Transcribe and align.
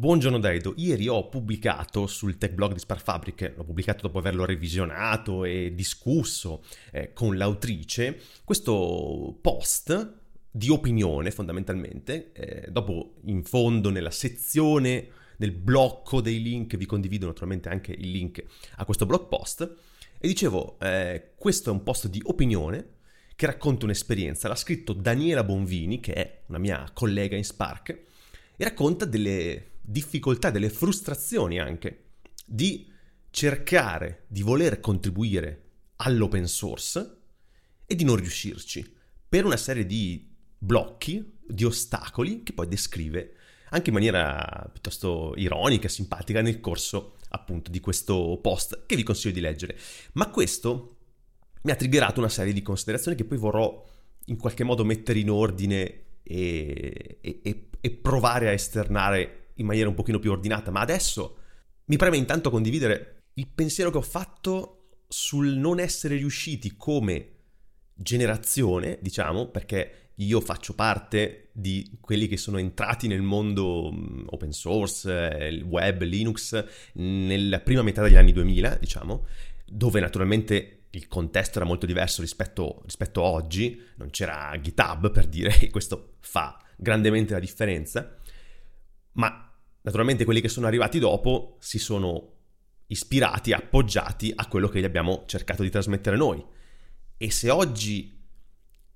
Buongiorno 0.00 0.38
Daido, 0.38 0.72
ieri 0.78 1.08
ho 1.08 1.28
pubblicato 1.28 2.06
sul 2.06 2.38
tech 2.38 2.54
blog 2.54 2.72
di 2.72 2.78
Sparfabric, 2.78 3.52
l'ho 3.54 3.64
pubblicato 3.64 4.06
dopo 4.06 4.16
averlo 4.16 4.46
revisionato 4.46 5.44
e 5.44 5.74
discusso 5.74 6.64
eh, 6.90 7.12
con 7.12 7.36
l'autrice, 7.36 8.18
questo 8.42 9.36
post 9.42 10.14
di 10.50 10.70
opinione 10.70 11.30
fondamentalmente, 11.30 12.32
eh, 12.32 12.70
dopo 12.70 13.16
in 13.24 13.44
fondo 13.44 13.90
nella 13.90 14.10
sezione, 14.10 15.06
nel 15.36 15.52
blocco 15.52 16.22
dei 16.22 16.40
link, 16.40 16.78
vi 16.78 16.86
condivido 16.86 17.26
naturalmente 17.26 17.68
anche 17.68 17.92
il 17.92 18.10
link 18.10 18.42
a 18.76 18.86
questo 18.86 19.04
blog 19.04 19.28
post, 19.28 19.70
e 20.18 20.26
dicevo, 20.26 20.78
eh, 20.80 21.32
questo 21.36 21.68
è 21.68 21.72
un 21.74 21.82
post 21.82 22.08
di 22.08 22.22
opinione 22.24 22.86
che 23.36 23.44
racconta 23.44 23.84
un'esperienza, 23.84 24.48
l'ha 24.48 24.54
scritto 24.54 24.94
Daniela 24.94 25.44
Bonvini, 25.44 26.00
che 26.00 26.14
è 26.14 26.40
una 26.46 26.58
mia 26.58 26.88
collega 26.94 27.36
in 27.36 27.44
Spark, 27.44 27.90
e 28.56 28.64
racconta 28.64 29.04
delle 29.04 29.69
difficoltà, 29.90 30.50
delle 30.50 30.70
frustrazioni 30.70 31.58
anche 31.58 32.10
di 32.46 32.88
cercare 33.30 34.24
di 34.28 34.42
voler 34.42 34.80
contribuire 34.80 35.64
all'open 35.96 36.46
source 36.46 37.18
e 37.86 37.94
di 37.94 38.04
non 38.04 38.16
riuscirci 38.16 38.96
per 39.28 39.44
una 39.44 39.56
serie 39.56 39.86
di 39.86 40.28
blocchi, 40.58 41.38
di 41.46 41.64
ostacoli 41.64 42.42
che 42.42 42.52
poi 42.52 42.68
descrive 42.68 43.34
anche 43.70 43.90
in 43.90 43.94
maniera 43.94 44.68
piuttosto 44.72 45.32
ironica, 45.36 45.88
simpatica 45.88 46.42
nel 46.42 46.60
corso 46.60 47.16
appunto 47.30 47.70
di 47.70 47.78
questo 47.80 48.38
post 48.42 48.84
che 48.86 48.96
vi 48.96 49.02
consiglio 49.02 49.34
di 49.34 49.40
leggere. 49.40 49.78
Ma 50.14 50.28
questo 50.30 50.96
mi 51.62 51.70
ha 51.70 51.76
triggerato 51.76 52.18
una 52.20 52.28
serie 52.28 52.52
di 52.52 52.62
considerazioni 52.62 53.16
che 53.16 53.24
poi 53.24 53.38
vorrò 53.38 53.84
in 54.26 54.36
qualche 54.36 54.64
modo 54.64 54.84
mettere 54.84 55.18
in 55.20 55.30
ordine 55.30 56.04
e, 56.22 57.18
e, 57.20 57.68
e 57.80 57.90
provare 57.90 58.48
a 58.48 58.52
esternare 58.52 59.39
in 59.54 59.66
maniera 59.66 59.88
un 59.88 59.94
pochino 59.94 60.18
più 60.18 60.30
ordinata, 60.30 60.70
ma 60.70 60.80
adesso 60.80 61.36
mi 61.86 61.96
preme 61.96 62.16
intanto 62.16 62.50
condividere 62.50 63.24
il 63.34 63.48
pensiero 63.48 63.90
che 63.90 63.98
ho 63.98 64.02
fatto 64.02 65.02
sul 65.08 65.48
non 65.48 65.80
essere 65.80 66.16
riusciti 66.16 66.76
come 66.76 67.38
generazione, 67.94 68.98
diciamo, 69.00 69.48
perché 69.48 70.10
io 70.16 70.40
faccio 70.40 70.74
parte 70.74 71.48
di 71.52 71.98
quelli 72.00 72.28
che 72.28 72.36
sono 72.36 72.58
entrati 72.58 73.08
nel 73.08 73.22
mondo 73.22 73.90
mm, 73.92 74.26
open 74.26 74.52
source, 74.52 75.62
web, 75.64 76.02
Linux, 76.02 76.64
nella 76.94 77.60
prima 77.60 77.82
metà 77.82 78.02
degli 78.02 78.16
anni 78.16 78.32
2000, 78.32 78.76
diciamo, 78.76 79.26
dove 79.66 80.00
naturalmente 80.00 80.84
il 80.90 81.08
contesto 81.08 81.58
era 81.58 81.66
molto 81.66 81.86
diverso 81.86 82.20
rispetto, 82.20 82.82
rispetto 82.84 83.24
a 83.24 83.28
oggi, 83.28 83.80
non 83.96 84.10
c'era 84.10 84.56
GitHub 84.60 85.10
per 85.10 85.26
dire, 85.26 85.58
e 85.60 85.70
questo 85.70 86.16
fa 86.20 86.58
grandemente 86.76 87.32
la 87.32 87.40
differenza, 87.40 88.16
ma 89.12 89.49
Naturalmente 89.82 90.24
quelli 90.24 90.40
che 90.40 90.48
sono 90.48 90.66
arrivati 90.66 90.98
dopo 90.98 91.56
si 91.60 91.78
sono 91.78 92.38
ispirati, 92.86 93.52
appoggiati 93.52 94.32
a 94.34 94.46
quello 94.46 94.68
che 94.68 94.80
gli 94.80 94.84
abbiamo 94.84 95.24
cercato 95.26 95.62
di 95.62 95.70
trasmettere 95.70 96.16
noi. 96.16 96.44
E 97.16 97.30
se 97.30 97.50
oggi 97.50 98.18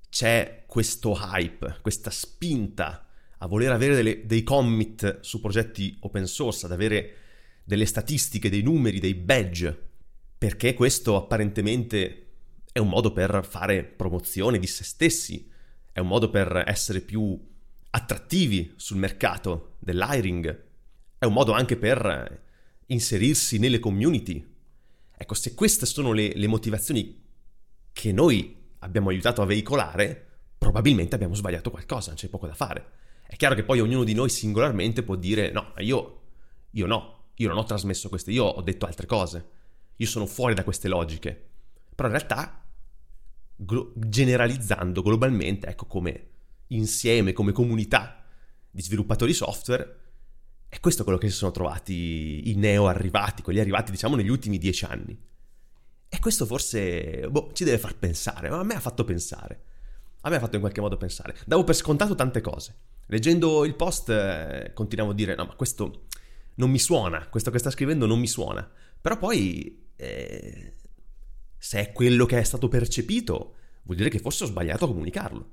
c'è 0.08 0.64
questo 0.66 1.16
hype, 1.18 1.78
questa 1.80 2.10
spinta 2.10 3.06
a 3.38 3.46
voler 3.46 3.72
avere 3.72 3.94
delle, 3.94 4.26
dei 4.26 4.42
commit 4.42 5.20
su 5.20 5.40
progetti 5.40 5.96
open 6.00 6.26
source, 6.26 6.66
ad 6.66 6.72
avere 6.72 7.16
delle 7.64 7.86
statistiche, 7.86 8.50
dei 8.50 8.62
numeri, 8.62 9.00
dei 9.00 9.14
badge, 9.14 9.90
perché 10.36 10.74
questo 10.74 11.16
apparentemente 11.16 12.20
è 12.72 12.78
un 12.78 12.88
modo 12.88 13.12
per 13.12 13.46
fare 13.48 13.84
promozione 13.84 14.58
di 14.58 14.66
se 14.66 14.84
stessi, 14.84 15.50
è 15.92 16.00
un 16.00 16.08
modo 16.08 16.30
per 16.30 16.64
essere 16.66 17.00
più 17.00 17.40
attrattivi 17.90 18.72
sul 18.76 18.96
mercato 18.96 19.76
dell'hiring, 19.78 20.62
è 21.24 21.26
un 21.26 21.32
modo 21.32 21.52
anche 21.52 21.76
per 21.76 22.42
inserirsi 22.86 23.58
nelle 23.58 23.78
community. 23.78 24.46
Ecco, 25.16 25.34
se 25.34 25.54
queste 25.54 25.86
sono 25.86 26.12
le, 26.12 26.32
le 26.34 26.46
motivazioni 26.46 27.22
che 27.92 28.12
noi 28.12 28.54
abbiamo 28.80 29.08
aiutato 29.08 29.40
a 29.40 29.46
veicolare, 29.46 30.26
probabilmente 30.58 31.14
abbiamo 31.14 31.34
sbagliato 31.34 31.70
qualcosa, 31.70 32.08
non 32.08 32.16
c'è 32.16 32.28
poco 32.28 32.46
da 32.46 32.54
fare. 32.54 32.92
È 33.26 33.36
chiaro 33.36 33.54
che 33.54 33.64
poi 33.64 33.80
ognuno 33.80 34.04
di 34.04 34.12
noi 34.12 34.28
singolarmente 34.28 35.02
può 35.02 35.16
dire 35.16 35.50
no, 35.50 35.72
io, 35.78 36.20
io 36.70 36.86
no, 36.86 37.30
io 37.36 37.48
non 37.48 37.56
ho 37.56 37.64
trasmesso 37.64 38.08
queste, 38.10 38.30
io 38.30 38.44
ho 38.44 38.60
detto 38.60 38.84
altre 38.84 39.06
cose, 39.06 39.48
io 39.96 40.06
sono 40.06 40.26
fuori 40.26 40.54
da 40.54 40.62
queste 40.62 40.88
logiche. 40.88 41.48
Però 41.94 42.08
in 42.08 42.14
realtà, 42.14 42.64
glo- 43.56 43.92
generalizzando 43.96 45.00
globalmente, 45.00 45.68
ecco 45.68 45.86
come 45.86 46.28
insieme, 46.68 47.32
come 47.32 47.52
comunità 47.52 48.24
di 48.70 48.82
sviluppatori 48.82 49.32
software, 49.32 50.02
è 50.74 50.80
questo 50.80 51.04
quello 51.04 51.18
che 51.18 51.30
si 51.30 51.36
sono 51.36 51.52
trovati 51.52 52.50
i 52.50 52.56
neo 52.56 52.88
arrivati, 52.88 53.42
quelli 53.42 53.60
arrivati 53.60 53.92
diciamo 53.92 54.16
negli 54.16 54.28
ultimi 54.28 54.58
dieci 54.58 54.84
anni. 54.84 55.16
E 56.08 56.18
questo 56.18 56.46
forse 56.46 57.28
boh, 57.30 57.52
ci 57.52 57.62
deve 57.62 57.78
far 57.78 57.96
pensare, 57.96 58.50
ma 58.50 58.58
a 58.58 58.64
me 58.64 58.74
ha 58.74 58.80
fatto 58.80 59.04
pensare. 59.04 59.62
A 60.22 60.30
me 60.30 60.36
ha 60.36 60.40
fatto 60.40 60.56
in 60.56 60.60
qualche 60.60 60.80
modo 60.80 60.96
pensare. 60.96 61.36
Davo 61.46 61.62
per 61.62 61.76
scontato 61.76 62.16
tante 62.16 62.40
cose. 62.40 62.76
Leggendo 63.06 63.64
il 63.64 63.76
post 63.76 64.08
eh, 64.08 64.72
continuavo 64.74 65.12
a 65.12 65.14
dire 65.14 65.36
no, 65.36 65.44
ma 65.44 65.54
questo 65.54 66.06
non 66.56 66.70
mi 66.70 66.80
suona, 66.80 67.28
questo 67.28 67.52
che 67.52 67.60
sta 67.60 67.70
scrivendo 67.70 68.06
non 68.06 68.18
mi 68.18 68.26
suona. 68.26 68.68
Però 69.00 69.16
poi, 69.16 69.90
eh, 69.94 70.74
se 71.56 71.80
è 71.80 71.92
quello 71.92 72.26
che 72.26 72.40
è 72.40 72.42
stato 72.42 72.66
percepito, 72.66 73.54
vuol 73.84 73.96
dire 73.96 74.08
che 74.08 74.18
forse 74.18 74.42
ho 74.42 74.48
sbagliato 74.48 74.86
a 74.86 74.88
comunicarlo. 74.88 75.52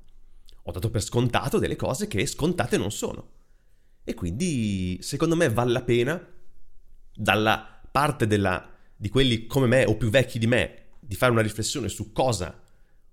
Ho 0.64 0.72
dato 0.72 0.90
per 0.90 1.00
scontato 1.00 1.60
delle 1.60 1.76
cose 1.76 2.08
che 2.08 2.26
scontate 2.26 2.76
non 2.76 2.90
sono. 2.90 3.40
E 4.04 4.14
quindi 4.14 4.98
secondo 5.00 5.36
me 5.36 5.48
vale 5.48 5.72
la 5.72 5.82
pena, 5.82 6.28
dalla 7.14 7.80
parte 7.90 8.26
della, 8.26 8.70
di 8.96 9.08
quelli 9.08 9.46
come 9.46 9.66
me 9.66 9.84
o 9.84 9.96
più 9.96 10.10
vecchi 10.10 10.38
di 10.38 10.46
me, 10.46 10.88
di 10.98 11.14
fare 11.14 11.32
una 11.32 11.42
riflessione 11.42 11.88
su 11.88 12.12
cosa 12.12 12.60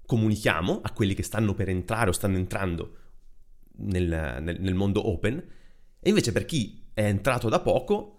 comunichiamo 0.05 0.81
a 0.81 0.91
quelli 0.91 1.13
che 1.13 1.21
stanno 1.21 1.53
per 1.53 1.69
entrare 1.69 2.09
o 2.09 2.13
stanno 2.13 2.37
entrando 2.37 2.95
nel, 3.77 4.37
nel, 4.41 4.59
nel 4.59 4.73
mondo 4.73 5.07
open, 5.07 5.37
e 5.99 6.09
invece 6.09 6.31
per 6.31 6.45
chi 6.45 6.87
è 6.93 7.03
entrato 7.03 7.49
da 7.49 7.59
poco, 7.59 8.15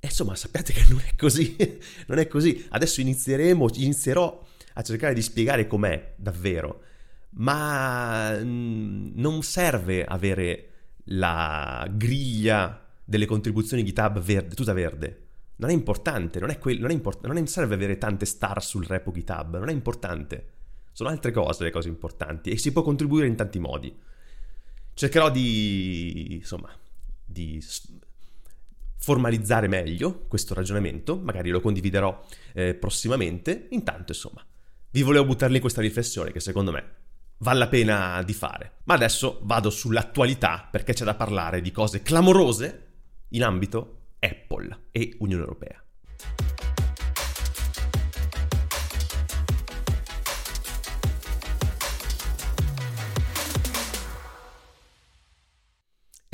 insomma 0.00 0.34
sappiate 0.34 0.72
che 0.72 0.84
non 0.88 1.00
è 1.00 1.14
così, 1.16 1.56
non 2.08 2.18
è 2.18 2.26
così. 2.26 2.66
Adesso 2.68 3.00
inizieremo, 3.00 3.68
inizierò 3.76 4.46
a 4.74 4.82
cercare 4.82 5.14
di 5.14 5.22
spiegare 5.22 5.66
com'è 5.66 6.14
davvero, 6.16 6.82
ma 7.36 8.36
mm, 8.38 9.12
non 9.14 9.42
serve 9.42 10.04
avere 10.04 10.71
la 11.04 11.86
griglia 11.90 12.84
delle 13.04 13.26
contribuzioni 13.26 13.84
GitHub 13.84 14.20
verde, 14.20 14.54
tutta 14.54 14.72
verde. 14.72 15.18
Non 15.56 15.70
è 15.70 15.72
importante, 15.72 16.40
non, 16.40 16.50
è 16.50 16.58
que- 16.58 16.78
non, 16.78 16.90
è 16.90 16.92
import- 16.92 17.26
non 17.26 17.46
serve 17.46 17.74
avere 17.74 17.98
tante 17.98 18.24
star 18.24 18.62
sul 18.62 18.84
repo 18.84 19.12
GitHub, 19.12 19.58
non 19.58 19.68
è 19.68 19.72
importante. 19.72 20.50
Sono 20.92 21.08
altre 21.08 21.30
cose 21.30 21.64
le 21.64 21.70
cose 21.70 21.88
importanti 21.88 22.50
e 22.50 22.58
si 22.58 22.72
può 22.72 22.82
contribuire 22.82 23.26
in 23.26 23.36
tanti 23.36 23.58
modi. 23.58 23.94
Cercherò 24.94 25.30
di, 25.30 26.34
insomma, 26.34 26.70
di 27.24 27.62
formalizzare 28.98 29.68
meglio 29.68 30.26
questo 30.28 30.54
ragionamento, 30.54 31.18
magari 31.18 31.50
lo 31.50 31.60
condividerò 31.60 32.24
eh, 32.52 32.74
prossimamente. 32.74 33.68
Intanto, 33.70 34.12
insomma, 34.12 34.44
vi 34.90 35.02
volevo 35.02 35.24
buttare 35.24 35.52
lì 35.52 35.60
questa 35.60 35.80
riflessione 35.80 36.32
che 36.32 36.40
secondo 36.40 36.70
me 36.70 37.00
vale 37.42 37.58
la 37.58 37.68
pena 37.68 38.22
di 38.22 38.32
fare. 38.32 38.78
Ma 38.84 38.94
adesso 38.94 39.40
vado 39.42 39.68
sull'attualità 39.68 40.66
perché 40.70 40.92
c'è 40.92 41.04
da 41.04 41.14
parlare 41.14 41.60
di 41.60 41.70
cose 41.70 42.02
clamorose 42.02 42.86
in 43.30 43.42
ambito 43.42 43.98
Apple 44.20 44.86
e 44.90 45.16
Unione 45.18 45.42
Europea. 45.42 45.82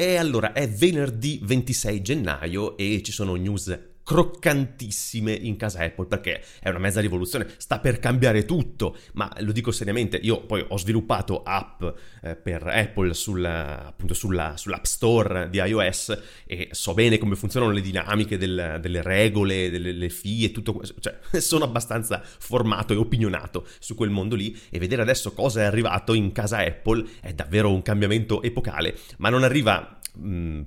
E 0.01 0.17
allora 0.17 0.53
è 0.53 0.69
venerdì 0.69 1.41
26 1.43 2.03
gennaio 2.03 2.77
e 2.77 3.03
ci 3.03 3.11
sono 3.11 3.35
news 3.35 3.97
croccantissime 4.08 5.32
in 5.32 5.56
casa 5.56 5.81
Apple 5.81 6.06
perché 6.06 6.43
è 6.60 6.70
una 6.70 6.78
mezza 6.78 6.99
rivoluzione, 6.99 7.46
sta 7.58 7.78
per 7.78 7.99
cambiare 7.99 8.46
tutto, 8.46 8.96
ma 9.12 9.31
lo 9.40 9.52
dico 9.52 9.70
seriamente, 9.70 10.16
io 10.16 10.46
poi 10.46 10.64
ho 10.66 10.78
sviluppato 10.78 11.43
app 11.43 11.84
eh, 12.22 12.34
per 12.34 12.66
Apple 12.66 13.12
sul, 13.12 13.44
appunto 13.44 14.14
sulla, 14.14 14.56
sull'App 14.56 14.84
Store 14.84 15.50
di 15.50 15.58
iOS 15.58 16.22
e 16.46 16.69
so 16.70 16.94
bene 16.94 17.19
come 17.19 17.37
funzionano 17.37 17.70
le 17.70 17.82
dinamiche 17.82 18.38
del, 18.38 18.78
delle 18.81 19.02
regole, 19.02 19.69
delle 19.69 20.08
fee 20.08 20.46
e 20.46 20.52
tutto 20.52 20.72
questo, 20.72 20.94
cioè 21.00 21.19
sono 21.43 21.64
abbastanza 21.64 22.22
formato 22.25 22.94
e 22.94 22.96
opinionato 22.96 23.66
su 23.78 23.94
quel 23.94 24.08
mondo 24.08 24.37
lì 24.37 24.58
e 24.70 24.78
vedere 24.78 25.02
adesso 25.02 25.34
cosa 25.34 25.60
è 25.60 25.64
arrivato 25.64 26.14
in 26.14 26.32
casa 26.32 26.60
Apple 26.60 27.06
è 27.20 27.34
davvero 27.34 27.70
un 27.70 27.82
cambiamento 27.82 28.40
epocale, 28.40 28.96
ma 29.19 29.28
non 29.28 29.43
arriva 29.43 29.98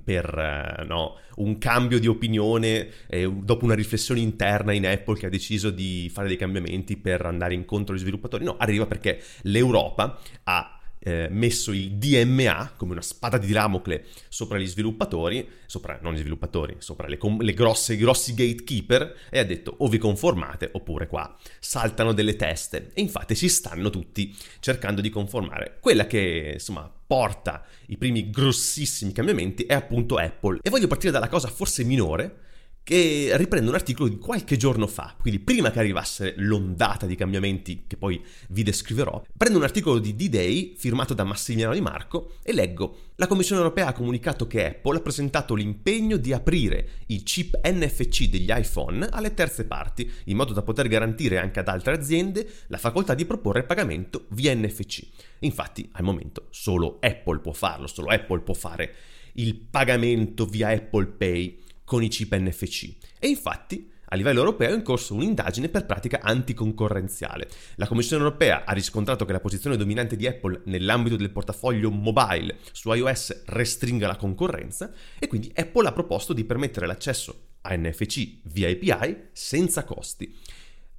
per 0.02 0.78
uh, 0.80 0.84
no, 0.86 1.18
un 1.36 1.58
cambio 1.58 1.98
di 1.98 2.06
opinione 2.06 2.88
eh, 3.06 3.30
dopo 3.30 3.64
una 3.64 3.74
riflessione 3.74 4.20
interna 4.20 4.72
in 4.72 4.86
Apple 4.86 5.16
che 5.16 5.26
ha 5.26 5.30
deciso 5.30 5.70
di 5.70 6.10
fare 6.12 6.28
dei 6.28 6.36
cambiamenti 6.36 6.96
per 6.96 7.24
andare 7.26 7.54
incontro 7.54 7.94
agli 7.94 8.00
sviluppatori. 8.00 8.44
No, 8.44 8.56
arriva 8.58 8.86
perché 8.86 9.20
l'Europa 9.42 10.18
ha 10.44 10.81
eh, 11.02 11.28
messo 11.30 11.72
il 11.72 11.92
DMA 11.92 12.74
come 12.76 12.92
una 12.92 13.02
spada 13.02 13.38
di 13.38 13.50
Damocle 13.52 14.06
sopra 14.28 14.58
gli 14.58 14.66
sviluppatori, 14.66 15.48
sopra, 15.66 15.98
non 16.00 16.14
gli 16.14 16.18
sviluppatori, 16.18 16.76
sopra 16.78 17.08
le, 17.08 17.18
le 17.40 17.54
grosse, 17.54 17.96
grossi 17.96 18.34
gatekeeper 18.34 19.16
e 19.30 19.38
ha 19.38 19.44
detto 19.44 19.74
o 19.78 19.88
vi 19.88 19.98
conformate 19.98 20.68
oppure 20.72 21.06
qua 21.06 21.36
saltano 21.58 22.12
delle 22.12 22.36
teste 22.36 22.90
e 22.94 23.00
infatti 23.00 23.34
si 23.34 23.48
stanno 23.48 23.90
tutti 23.90 24.34
cercando 24.60 25.00
di 25.00 25.10
conformare. 25.10 25.78
Quella 25.80 26.06
che 26.06 26.52
insomma 26.54 26.90
porta 27.04 27.64
i 27.86 27.96
primi 27.96 28.30
grossissimi 28.30 29.12
cambiamenti 29.12 29.64
è 29.64 29.74
appunto 29.74 30.16
Apple 30.16 30.60
e 30.62 30.70
voglio 30.70 30.86
partire 30.86 31.12
dalla 31.12 31.28
cosa 31.28 31.48
forse 31.48 31.84
minore 31.84 32.50
che 32.84 33.30
riprende 33.36 33.68
un 33.68 33.74
articolo 33.76 34.08
di 34.08 34.18
qualche 34.18 34.56
giorno 34.56 34.86
fa, 34.86 35.14
quindi 35.20 35.38
prima 35.38 35.70
che 35.70 35.78
arrivasse 35.78 36.34
l'ondata 36.38 37.06
di 37.06 37.14
cambiamenti 37.14 37.84
che 37.86 37.96
poi 37.96 38.20
vi 38.48 38.62
descriverò, 38.64 39.22
prendo 39.36 39.58
un 39.58 39.64
articolo 39.64 40.00
di 40.00 40.16
D-Day 40.16 40.74
firmato 40.76 41.14
da 41.14 41.22
Massimiliano 41.22 41.74
Di 41.74 41.80
Marco 41.80 42.34
e 42.42 42.52
leggo 42.52 43.10
la 43.16 43.28
Commissione 43.28 43.60
europea 43.62 43.86
ha 43.86 43.92
comunicato 43.92 44.48
che 44.48 44.66
Apple 44.66 44.96
ha 44.96 45.00
presentato 45.00 45.54
l'impegno 45.54 46.16
di 46.16 46.32
aprire 46.32 46.88
il 47.06 47.22
chip 47.22 47.60
NFC 47.62 48.28
degli 48.28 48.50
iPhone 48.50 49.06
alle 49.10 49.32
terze 49.32 49.64
parti, 49.64 50.10
in 50.24 50.36
modo 50.36 50.52
da 50.52 50.62
poter 50.62 50.88
garantire 50.88 51.38
anche 51.38 51.60
ad 51.60 51.68
altre 51.68 51.94
aziende 51.94 52.44
la 52.66 52.78
facoltà 52.78 53.14
di 53.14 53.24
proporre 53.24 53.62
pagamento 53.62 54.26
via 54.30 54.52
NFC. 54.54 55.06
Infatti, 55.40 55.88
al 55.92 56.02
momento 56.02 56.48
solo 56.50 56.98
Apple 57.00 57.38
può 57.38 57.52
farlo, 57.52 57.86
solo 57.86 58.08
Apple 58.08 58.40
può 58.40 58.54
fare 58.54 58.94
il 59.34 59.54
pagamento 59.54 60.44
via 60.44 60.68
Apple 60.68 61.06
Pay 61.06 61.60
con 61.84 62.02
i 62.02 62.08
chip 62.08 62.34
NFC. 62.34 62.94
E 63.18 63.28
infatti 63.28 63.90
a 64.12 64.14
livello 64.14 64.40
europeo 64.40 64.68
è 64.68 64.74
in 64.74 64.82
corso 64.82 65.14
un'indagine 65.14 65.70
per 65.70 65.86
pratica 65.86 66.20
anticoncorrenziale. 66.20 67.48
La 67.76 67.86
Commissione 67.86 68.22
europea 68.22 68.64
ha 68.66 68.72
riscontrato 68.74 69.24
che 69.24 69.32
la 69.32 69.40
posizione 69.40 69.78
dominante 69.78 70.16
di 70.16 70.26
Apple 70.26 70.60
nell'ambito 70.66 71.16
del 71.16 71.30
portafoglio 71.30 71.90
mobile 71.90 72.58
su 72.72 72.92
iOS 72.92 73.44
restringa 73.46 74.06
la 74.06 74.16
concorrenza 74.16 74.92
e 75.18 75.26
quindi 75.28 75.50
Apple 75.54 75.88
ha 75.88 75.92
proposto 75.92 76.34
di 76.34 76.44
permettere 76.44 76.86
l'accesso 76.86 77.52
a 77.62 77.74
NFC 77.74 78.40
via 78.44 78.68
API 78.68 79.28
senza 79.32 79.84
costi. 79.84 80.36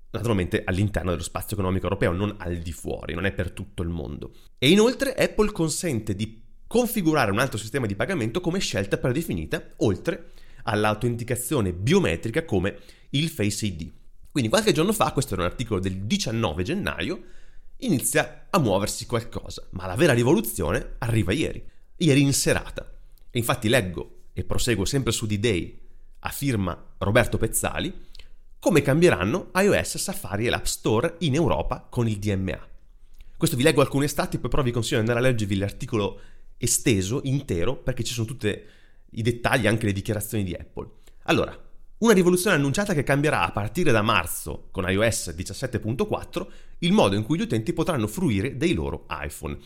Naturalmente 0.10 0.64
all'interno 0.66 1.12
dello 1.12 1.22
spazio 1.22 1.56
economico 1.56 1.84
europeo, 1.86 2.14
non 2.14 2.34
al 2.40 2.58
di 2.58 2.72
fuori, 2.72 3.14
non 3.14 3.26
è 3.26 3.32
per 3.32 3.52
tutto 3.52 3.84
il 3.84 3.90
mondo. 3.90 4.34
E 4.58 4.72
inoltre 4.72 5.14
Apple 5.14 5.52
consente 5.52 6.16
di 6.16 6.42
configurare 6.66 7.30
un 7.30 7.38
altro 7.38 7.60
sistema 7.60 7.86
di 7.86 7.96
pagamento 7.96 8.42
come 8.42 8.58
scelta 8.58 8.98
predefinita, 8.98 9.64
oltre 9.78 10.32
all'autenticazione 10.64 11.74
biometrica 11.74 12.46
come 12.46 12.80
il 13.12 13.30
Face 13.30 13.66
ID. 13.66 13.92
Quindi 14.32 14.50
qualche 14.50 14.72
giorno 14.72 14.94
fa, 14.94 15.12
questo 15.12 15.34
era 15.34 15.44
un 15.44 15.50
articolo 15.50 15.80
del 15.80 16.02
19 16.02 16.64
gennaio, 16.64 17.24
inizia 17.78 18.48
a 18.50 18.60
muoversi 18.60 19.06
qualcosa, 19.06 19.68
ma 19.72 19.86
la 19.86 19.96
vera 19.96 20.14
rivoluzione 20.14 20.96
arriva 21.00 21.34
ieri, 21.34 21.64
ieri 21.98 22.22
in 22.22 22.34
serata. 22.34 22.92
E 23.30 23.38
infatti 23.38 23.70
leggo 23.70 24.26
e 24.34 24.44
proseguo 24.44 24.86
sempre 24.86 25.12
su 25.12 25.26
D-Day 25.26 25.80
a 26.20 26.30
firma 26.30 26.94
Roberto 26.98 27.38
Pezzali 27.38 28.12
come 28.64 28.82
cambieranno 28.82 29.52
iOS, 29.56 29.98
Safari 29.98 30.48
e 30.48 30.50
l'App 30.50 30.64
Store 30.64 31.16
in 31.20 31.36
Europa 31.36 31.86
con 31.90 32.08
il 32.08 32.18
DMA. 32.18 32.68
Questo 33.36 33.58
vi 33.58 33.64
leggo 33.64 33.82
alcuni 33.82 34.08
stati, 34.08 34.38
poi 34.38 34.50
però 34.50 34.64
vi 34.64 34.72
consiglio 34.72 35.02
di 35.02 35.10
andare 35.10 35.20
a 35.20 35.30
leggervi 35.30 35.58
l'articolo 35.58 36.20
esteso, 36.58 37.20
intero, 37.26 37.76
perché 37.76 38.06
ci 38.06 38.14
sono 38.14 38.26
tutte 38.26 38.66
i 39.16 39.22
dettagli, 39.22 39.68
anche 39.68 39.86
le 39.86 39.94
dichiarazioni 39.94 40.44
di 40.44 40.54
Apple. 40.54 40.90
Allora, 41.24 41.58
una 42.00 42.14
rivoluzione 42.14 42.58
annunciata 42.58 42.94
che 42.94 43.04
cambierà 43.04 43.46
a 43.46 43.52
partire 43.52 43.92
da 43.92 44.02
marzo 44.02 44.68
con 44.72 44.90
iOS 44.90 45.30
17.4 45.30 46.48
il 46.80 46.92
modo 46.92 47.16
in 47.16 47.24
cui 47.24 47.38
gli 47.38 47.44
utenti 47.44 47.72
potranno 47.72 48.08
fruire 48.08 48.58
dei 48.58 48.74
loro 48.74 49.06
iPhone. 49.10 49.58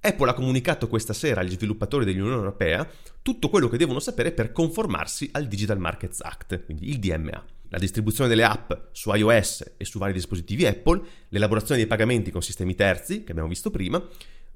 Apple 0.00 0.30
ha 0.30 0.34
comunicato 0.34 0.88
questa 0.88 1.12
sera 1.12 1.40
agli 1.40 1.52
sviluppatori 1.52 2.04
dell'Unione 2.04 2.36
Europea 2.36 2.88
tutto 3.22 3.48
quello 3.48 3.68
che 3.68 3.76
devono 3.76 4.00
sapere 4.00 4.32
per 4.32 4.52
conformarsi 4.52 5.28
al 5.32 5.46
Digital 5.46 5.78
Markets 5.78 6.20
Act, 6.20 6.64
quindi 6.64 6.88
il 6.88 6.98
DMA. 6.98 7.44
La 7.68 7.78
distribuzione 7.78 8.28
delle 8.28 8.44
app 8.44 8.72
su 8.92 9.12
iOS 9.12 9.74
e 9.76 9.84
su 9.84 9.98
vari 9.98 10.12
dispositivi 10.12 10.66
Apple, 10.66 11.02
l'elaborazione 11.28 11.80
dei 11.80 11.88
pagamenti 11.88 12.30
con 12.30 12.42
sistemi 12.42 12.74
terzi, 12.74 13.24
che 13.24 13.30
abbiamo 13.32 13.48
visto 13.48 13.70
prima, 13.70 14.00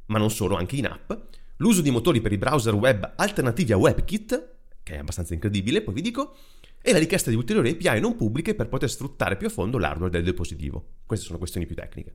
ma 0.07 0.19
non 0.19 0.31
solo, 0.31 0.57
anche 0.57 0.77
in 0.77 0.87
app, 0.87 1.13
l'uso 1.61 1.81
di 1.81 1.91
motori 1.91 2.21
per 2.21 2.33
i 2.33 2.39
browser 2.39 2.75
web 2.75 3.13
alternativi 3.17 3.73
a 3.73 3.77
WebKit, 3.77 4.51
che 4.83 4.95
è 4.95 4.99
abbastanza 4.99 5.35
incredibile, 5.35 5.83
poi 5.83 5.95
vi 5.95 6.03
dico, 6.03 6.37
e 6.83 6.93
la 6.93 6.99
richiesta 6.99 7.31
di 7.31 7.37
ulteriori 7.37 7.71
API 7.71 8.01
non 8.01 8.17
pubbliche 8.17 8.55
per 8.55 8.69
poter 8.69 8.91
sfruttare 8.91 9.37
più 9.37 9.47
a 9.47 9.51
fondo 9.51 9.79
l'hardware 9.79 10.11
del 10.11 10.25
dispositivo. 10.25 10.85
Queste 11.07 11.27
sono 11.27 11.39
questioni 11.39 11.67
più 11.67 11.77
tecniche. 11.77 12.15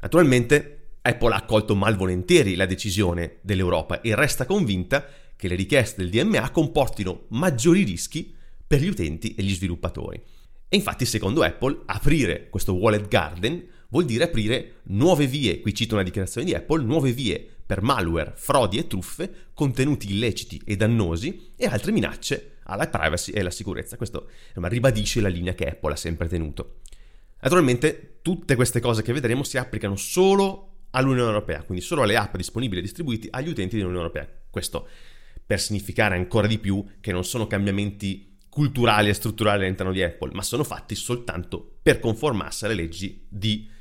Naturalmente 0.00 0.90
Apple 1.02 1.32
ha 1.32 1.36
accolto 1.36 1.74
malvolentieri 1.74 2.56
la 2.56 2.66
decisione 2.66 3.38
dell'Europa 3.42 4.00
e 4.00 4.14
resta 4.14 4.44
convinta 4.44 5.06
che 5.36 5.48
le 5.48 5.54
richieste 5.54 6.02
del 6.02 6.10
DMA 6.10 6.50
comportino 6.50 7.26
maggiori 7.28 7.84
rischi 7.84 8.34
per 8.66 8.80
gli 8.80 8.88
utenti 8.88 9.34
e 9.34 9.42
gli 9.42 9.54
sviluppatori. 9.54 10.20
E 10.68 10.76
infatti, 10.76 11.06
secondo 11.06 11.42
Apple, 11.42 11.82
aprire 11.86 12.48
questo 12.50 12.74
wallet 12.74 13.06
garden 13.08 13.64
vuol 13.90 14.04
dire 14.04 14.24
aprire 14.24 14.80
nuove 14.84 15.26
vie, 15.26 15.60
qui 15.60 15.74
cito 15.74 15.94
una 15.94 16.02
dichiarazione 16.02 16.46
di 16.46 16.54
Apple, 16.54 16.82
nuove 16.82 17.12
vie 17.12 17.56
per 17.64 17.82
malware, 17.82 18.32
frodi 18.36 18.78
e 18.78 18.86
truffe, 18.86 19.50
contenuti 19.54 20.10
illeciti 20.10 20.60
e 20.64 20.76
dannosi 20.76 21.52
e 21.56 21.66
altre 21.66 21.92
minacce 21.92 22.58
alla 22.64 22.88
privacy 22.88 23.32
e 23.32 23.40
alla 23.40 23.50
sicurezza. 23.50 23.96
Questo 23.96 24.30
insomma, 24.48 24.68
ribadisce 24.68 25.20
la 25.20 25.28
linea 25.28 25.54
che 25.54 25.66
Apple 25.68 25.92
ha 25.92 25.96
sempre 25.96 26.28
tenuto. 26.28 26.80
Naturalmente 27.40 28.18
tutte 28.22 28.56
queste 28.56 28.80
cose 28.80 29.02
che 29.02 29.12
vedremo 29.12 29.42
si 29.42 29.58
applicano 29.58 29.96
solo 29.96 30.86
all'Unione 30.90 31.28
Europea, 31.28 31.62
quindi 31.62 31.84
solo 31.84 32.02
alle 32.02 32.16
app 32.16 32.36
disponibili 32.36 32.80
e 32.80 32.82
distribuiti 32.82 33.28
agli 33.30 33.48
utenti 33.48 33.76
dell'Unione 33.76 34.06
Europea. 34.06 34.28
Questo 34.50 34.88
per 35.46 35.60
significare 35.60 36.14
ancora 36.14 36.46
di 36.46 36.58
più 36.58 36.84
che 37.00 37.12
non 37.12 37.24
sono 37.24 37.46
cambiamenti 37.46 38.36
culturali 38.48 39.08
e 39.08 39.14
strutturali 39.14 39.64
all'interno 39.64 39.92
di 39.92 40.02
Apple, 40.02 40.32
ma 40.32 40.42
sono 40.42 40.64
fatti 40.64 40.94
soltanto 40.94 41.78
per 41.80 42.00
conformarsi 42.00 42.64
alle 42.64 42.74
leggi 42.74 43.26
di 43.28 43.76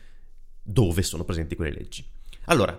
dove 0.70 1.02
sono 1.02 1.24
presenti 1.24 1.56
quelle 1.56 1.72
leggi. 1.72 2.06
Allora, 2.46 2.78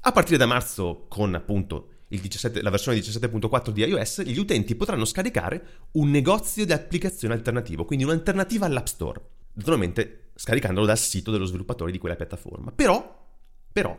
a 0.00 0.12
partire 0.12 0.36
da 0.36 0.44
marzo, 0.44 1.06
con 1.08 1.34
appunto 1.34 1.88
17, 2.08 2.60
la 2.60 2.68
versione 2.68 2.98
17.4 2.98 3.70
di 3.70 3.82
iOS, 3.82 4.22
gli 4.22 4.38
utenti 4.38 4.74
potranno 4.74 5.06
scaricare 5.06 5.88
un 5.92 6.10
negozio 6.10 6.66
di 6.66 6.72
applicazione 6.72 7.32
alternativo, 7.32 7.86
quindi 7.86 8.04
un'alternativa 8.04 8.66
all'App 8.66 8.86
Store, 8.86 9.20
naturalmente 9.54 10.32
scaricandolo 10.34 10.84
dal 10.84 10.98
sito 10.98 11.30
dello 11.30 11.46
sviluppatore 11.46 11.90
di 11.90 11.98
quella 11.98 12.16
piattaforma. 12.16 12.72
Però, 12.72 13.26
però, 13.72 13.98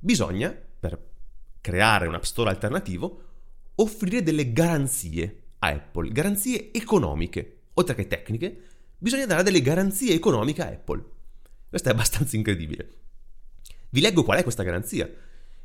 bisogna, 0.00 0.50
per 0.50 0.98
creare 1.60 2.08
un 2.08 2.14
App 2.14 2.22
Store 2.22 2.50
alternativo, 2.50 3.24
offrire 3.76 4.24
delle 4.24 4.52
garanzie 4.52 5.42
a 5.60 5.68
Apple, 5.68 6.10
garanzie 6.10 6.72
economiche, 6.72 7.60
oltre 7.74 7.94
che 7.94 8.08
tecniche, 8.08 8.62
bisogna 8.98 9.26
dare 9.26 9.44
delle 9.44 9.62
garanzie 9.62 10.14
economiche 10.14 10.62
a 10.62 10.66
Apple. 10.66 11.18
Questo 11.70 11.88
è 11.88 11.92
abbastanza 11.92 12.36
incredibile. 12.36 12.88
Vi 13.90 14.00
leggo 14.00 14.24
qual 14.24 14.38
è 14.38 14.42
questa 14.42 14.64
garanzia. 14.64 15.08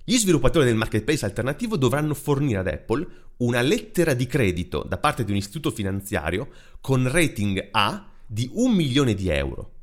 Gli 0.04 0.18
sviluppatori 0.18 0.66
del 0.66 0.76
marketplace 0.76 1.26
alternativo 1.26 1.78
dovranno 1.78 2.14
fornire 2.14 2.60
ad 2.60 2.68
Apple 2.68 3.08
una 3.38 3.62
lettera 3.62 4.14
di 4.14 4.28
credito 4.28 4.84
da 4.84 5.00
parte 5.00 5.26
di 5.26 5.32
un 5.32 5.38
istituto 5.38 5.72
finanziario 5.72 6.50
con 6.80 7.12
rating 7.12 7.70
A 7.72 8.12
di 8.24 8.48
un 8.54 8.74
milione 8.74 9.16
di 9.16 9.30
euro, 9.30 9.74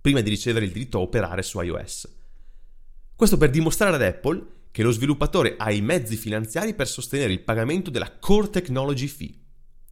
prima 0.00 0.20
di 0.20 0.30
ricevere 0.30 0.66
il 0.66 0.70
diritto 0.70 0.98
a 0.98 1.02
operare 1.02 1.42
su 1.42 1.60
iOS. 1.60 2.08
Questo 3.16 3.36
per 3.36 3.50
dimostrare 3.50 3.96
ad 3.96 4.02
Apple 4.02 4.46
che 4.70 4.84
lo 4.84 4.92
sviluppatore 4.92 5.56
ha 5.58 5.72
i 5.72 5.80
mezzi 5.80 6.16
finanziari 6.16 6.74
per 6.74 6.86
sostenere 6.86 7.32
il 7.32 7.40
pagamento 7.40 7.90
della 7.90 8.18
Core 8.18 8.50
Technology 8.50 9.08
Fee, 9.08 9.34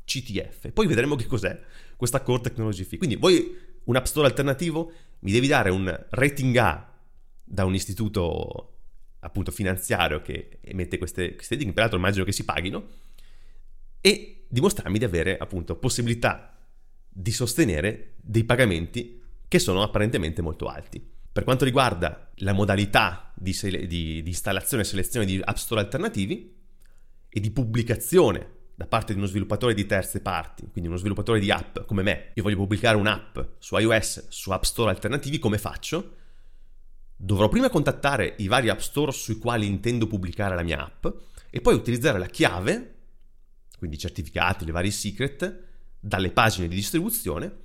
CTF. 0.04 0.70
Poi 0.70 0.87
vedremo 0.87 1.16
che 1.16 1.26
cos'è 1.26 1.61
questa 1.97 2.23
Core 2.23 2.42
Technology 2.42 2.85
Fee. 2.85 2.99
Quindi 2.99 3.16
vuoi 3.16 3.56
un 3.85 3.97
App 3.97 4.06
Store 4.06 4.26
alternativo? 4.26 4.92
Mi 5.21 5.33
devi 5.33 5.47
dare 5.47 5.71
un 5.71 6.07
rating 6.11 6.57
A 6.57 6.93
da 7.43 7.65
un 7.65 7.75
istituto 7.75 8.77
appunto 9.21 9.50
finanziario 9.50 10.23
che 10.23 10.59
emette 10.62 10.99
queste, 10.99 11.35
queste 11.35 11.55
rating, 11.55 11.75
peraltro 11.75 11.99
immagino 11.99 12.25
che 12.25 12.33
si 12.33 12.45
paghino, 12.45 12.89
e 14.00 14.47
dimostrarmi 14.49 14.99
di 14.99 15.05
avere 15.05 15.37
appunto 15.37 15.77
possibilità 15.77 16.57
di 17.09 17.33
sostenere 17.33 18.15
dei 18.17 18.45
pagamenti 18.45 19.21
che 19.47 19.59
sono 19.59 19.83
apparentemente 19.83 20.43
molto 20.43 20.67
alti. 20.67 21.05
Per 21.33 21.45
quanto 21.45 21.65
riguarda 21.65 22.31
la 22.37 22.53
modalità 22.53 23.33
di, 23.35 23.53
sele- 23.53 23.87
di, 23.87 24.23
di 24.23 24.29
installazione 24.31 24.83
e 24.83 24.87
selezione 24.87 25.27
di 25.27 25.41
App 25.43 25.57
Store 25.57 25.81
alternativi 25.81 26.57
e 27.29 27.41
di 27.41 27.50
pubblicazione 27.50 28.59
da 28.80 28.87
parte 28.87 29.12
di 29.12 29.18
uno 29.18 29.28
sviluppatore 29.28 29.75
di 29.75 29.84
terze 29.84 30.22
parti, 30.22 30.66
quindi 30.72 30.88
uno 30.88 30.96
sviluppatore 30.96 31.38
di 31.38 31.50
app 31.50 31.80
come 31.80 32.00
me, 32.02 32.30
io 32.32 32.42
voglio 32.42 32.56
pubblicare 32.56 32.96
un'app 32.96 33.38
su 33.58 33.76
iOS, 33.76 34.28
su 34.28 34.52
App 34.52 34.62
Store 34.62 34.88
alternativi, 34.88 35.38
come 35.38 35.58
faccio? 35.58 36.14
Dovrò 37.14 37.50
prima 37.50 37.68
contattare 37.68 38.37
i 38.38 38.49
vari 38.49 38.70
app 38.70 38.78
store 38.78 39.12
sui 39.12 39.37
quali 39.37 39.66
intendo 39.66 40.06
pubblicare 40.06 40.54
la 40.54 40.62
mia 40.62 40.82
app 40.82 41.06
e 41.50 41.60
poi 41.60 41.75
utilizzare 41.75 42.18
la 42.18 42.28
chiave, 42.28 42.94
quindi 43.76 43.96
i 43.96 43.99
certificati, 43.99 44.64
le 44.64 44.72
varie 44.72 44.90
secret, 44.90 45.64
dalle 46.00 46.30
pagine 46.30 46.66
di 46.66 46.75
distribuzione 46.75 47.56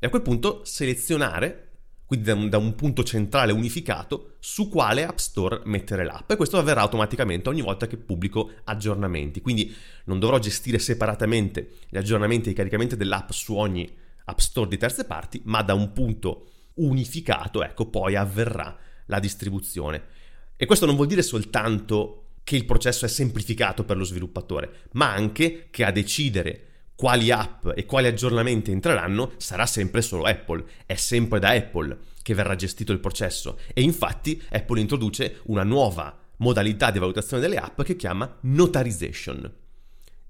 e 0.00 0.06
a 0.08 0.10
quel 0.10 0.22
punto 0.22 0.64
selezionare 0.64 1.65
quindi 2.06 2.26
da 2.26 2.34
un, 2.34 2.48
da 2.48 2.58
un, 2.58 2.74
punto 2.74 3.02
centrale 3.02 3.52
unificato 3.52 4.36
su 4.38 4.68
quale 4.68 5.04
App 5.04 5.18
Store 5.18 5.62
mettere 5.64 6.04
l'app 6.04 6.30
e 6.30 6.36
questo 6.36 6.56
avverrà 6.56 6.82
automaticamente 6.82 7.48
ogni 7.48 7.62
volta 7.62 7.86
che 7.86 7.96
pubblico 7.96 8.50
aggiornamenti, 8.64 9.40
quindi 9.40 9.74
non 10.04 10.18
dovrò 10.18 10.38
gestire 10.38 10.78
separatamente 10.78 11.78
gli 11.88 11.96
aggiornamenti 11.96 12.48
e 12.48 12.52
i 12.52 12.54
caricamenti 12.54 12.96
dell'app 12.96 13.30
su 13.30 13.54
ogni 13.54 13.92
App 14.24 14.38
Store 14.38 14.68
di 14.68 14.78
terze 14.78 15.04
parti, 15.04 15.40
ma 15.44 15.62
da 15.62 15.74
un 15.74 15.92
punto 15.92 16.50
unificato, 16.74 17.62
ecco, 17.62 17.86
poi 17.86 18.16
avverrà 18.16 18.76
la 19.06 19.18
distribuzione. 19.18 20.14
E 20.56 20.66
questo 20.66 20.86
non 20.86 20.96
vuol 20.96 21.06
dire 21.06 21.22
soltanto 21.22 22.22
che 22.42 22.56
il 22.56 22.64
processo 22.64 23.04
è 23.04 23.08
semplificato 23.08 23.84
per 23.84 23.96
lo 23.96 24.04
sviluppatore, 24.04 24.88
ma 24.92 25.12
anche 25.12 25.66
che 25.70 25.84
a 25.84 25.90
decidere 25.90 26.65
quali 26.96 27.30
app 27.30 27.68
e 27.74 27.84
quali 27.84 28.06
aggiornamenti 28.06 28.72
entreranno 28.72 29.32
sarà 29.36 29.66
sempre 29.66 30.02
solo 30.02 30.24
Apple, 30.24 30.64
è 30.86 30.94
sempre 30.94 31.38
da 31.38 31.50
Apple 31.50 31.96
che 32.22 32.34
verrà 32.34 32.56
gestito 32.56 32.92
il 32.92 32.98
processo 32.98 33.58
e 33.72 33.82
infatti 33.82 34.42
Apple 34.50 34.80
introduce 34.80 35.40
una 35.44 35.62
nuova 35.62 36.18
modalità 36.38 36.90
di 36.90 36.98
valutazione 36.98 37.42
delle 37.42 37.58
app 37.58 37.82
che 37.82 37.96
chiama 37.96 38.38
notarization. 38.40 39.52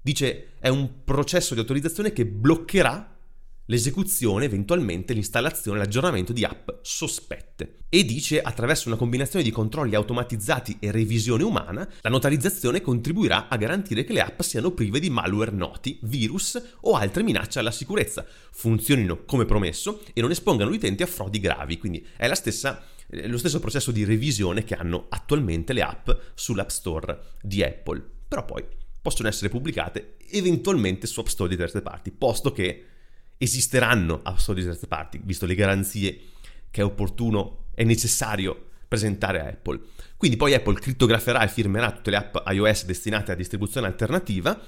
Dice 0.01 0.49
è 0.59 0.67
un 0.67 1.03
processo 1.03 1.53
di 1.53 1.59
autorizzazione 1.59 2.13
che 2.13 2.25
bloccherà 2.25 3.16
l'esecuzione, 3.67 4.45
eventualmente 4.45 5.13
l'installazione 5.13 5.77
e 5.77 5.81
l'aggiornamento 5.81 6.33
di 6.33 6.43
app 6.43 6.69
sospette. 6.81 7.77
E 7.89 8.03
dice 8.03 8.41
attraverso 8.41 8.87
una 8.87 8.97
combinazione 8.97 9.43
di 9.43 9.51
controlli 9.51 9.95
automatizzati 9.95 10.77
e 10.79 10.91
revisione 10.91 11.43
umana, 11.43 11.87
la 12.01 12.09
notarizzazione 12.09 12.81
contribuirà 12.81 13.47
a 13.47 13.55
garantire 13.57 14.03
che 14.03 14.13
le 14.13 14.21
app 14.21 14.41
siano 14.41 14.71
prive 14.71 14.99
di 14.99 15.09
malware 15.09 15.51
noti, 15.51 15.99
virus 16.03 16.61
o 16.81 16.93
altre 16.93 17.23
minacce 17.23 17.59
alla 17.59 17.71
sicurezza, 17.71 18.25
funzionino 18.51 19.23
come 19.25 19.45
promesso 19.45 20.01
e 20.13 20.21
non 20.21 20.31
espongano 20.31 20.71
gli 20.71 20.75
utenti 20.75 21.03
a 21.03 21.07
frodi 21.07 21.39
gravi. 21.39 21.77
Quindi 21.77 22.05
è 22.15 22.33
stessa, 22.35 22.83
eh, 23.07 23.27
lo 23.27 23.37
stesso 23.37 23.59
processo 23.59 23.91
di 23.91 24.03
revisione 24.03 24.63
che 24.63 24.75
hanno 24.75 25.05
attualmente 25.09 25.73
le 25.73 25.81
app 25.81 26.09
sull'App 26.35 26.69
Store 26.69 27.19
di 27.41 27.63
Apple. 27.63 28.03
Però 28.27 28.43
poi 28.43 28.63
possono 29.01 29.29
essere 29.29 29.49
pubblicate 29.49 30.17
eventualmente 30.31 31.07
su 31.07 31.21
App 31.21 31.27
Store 31.27 31.49
di 31.49 31.55
terze 31.55 31.81
parti, 31.81 32.11
posto 32.11 32.51
che 32.51 32.83
esisteranno 33.37 34.21
di 34.53 34.63
terze 34.63 34.87
parti, 34.87 35.19
visto 35.23 35.45
le 35.45 35.55
garanzie 35.55 36.19
che 36.69 36.81
è 36.81 36.83
opportuno 36.83 37.65
e 37.75 37.83
necessario 37.83 38.69
presentare 38.87 39.39
a 39.41 39.47
Apple. 39.47 39.79
Quindi 40.15 40.37
poi 40.37 40.53
Apple 40.53 40.79
crittograferà 40.79 41.43
e 41.43 41.47
firmerà 41.47 41.91
tutte 41.91 42.09
le 42.09 42.17
app 42.17 42.37
iOS 42.49 42.85
destinate 42.85 43.31
a 43.31 43.35
distribuzione 43.35 43.87
alternativa 43.87 44.59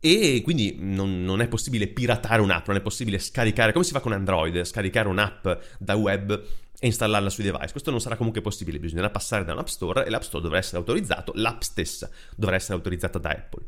e 0.00 0.42
quindi 0.44 0.76
non, 0.78 1.24
non, 1.24 1.40
è 1.40 1.48
possibile 1.48 1.86
piratare 1.86 2.42
un'app, 2.42 2.66
non 2.66 2.76
è 2.76 2.82
possibile 2.82 3.18
scaricare, 3.18 3.72
come 3.72 3.84
si 3.84 3.92
fa 3.92 4.00
con 4.00 4.12
Android, 4.12 4.62
scaricare 4.64 5.08
un'app 5.08 5.48
da 5.78 5.94
web 5.94 6.44
e 6.78 6.86
installarla 6.86 7.30
sui 7.30 7.44
device. 7.44 7.70
Questo 7.70 7.90
non 7.90 8.00
sarà 8.00 8.16
comunque 8.16 8.42
possibile, 8.42 8.78
bisognerà 8.78 9.08
passare 9.08 9.44
da 9.44 9.54
un 9.54 9.60
App 9.60 9.68
Store 9.68 10.04
e 10.04 10.10
l'App 10.10 10.22
Store 10.22 10.42
dovrà 10.42 10.58
essere 10.58 10.76
autorizzato, 10.76 11.32
l'app 11.36 11.62
stessa 11.62 12.10
dovrà 12.36 12.56
essere 12.56 12.74
autorizzata 12.74 13.18
da 13.18 13.30
Apple. 13.30 13.64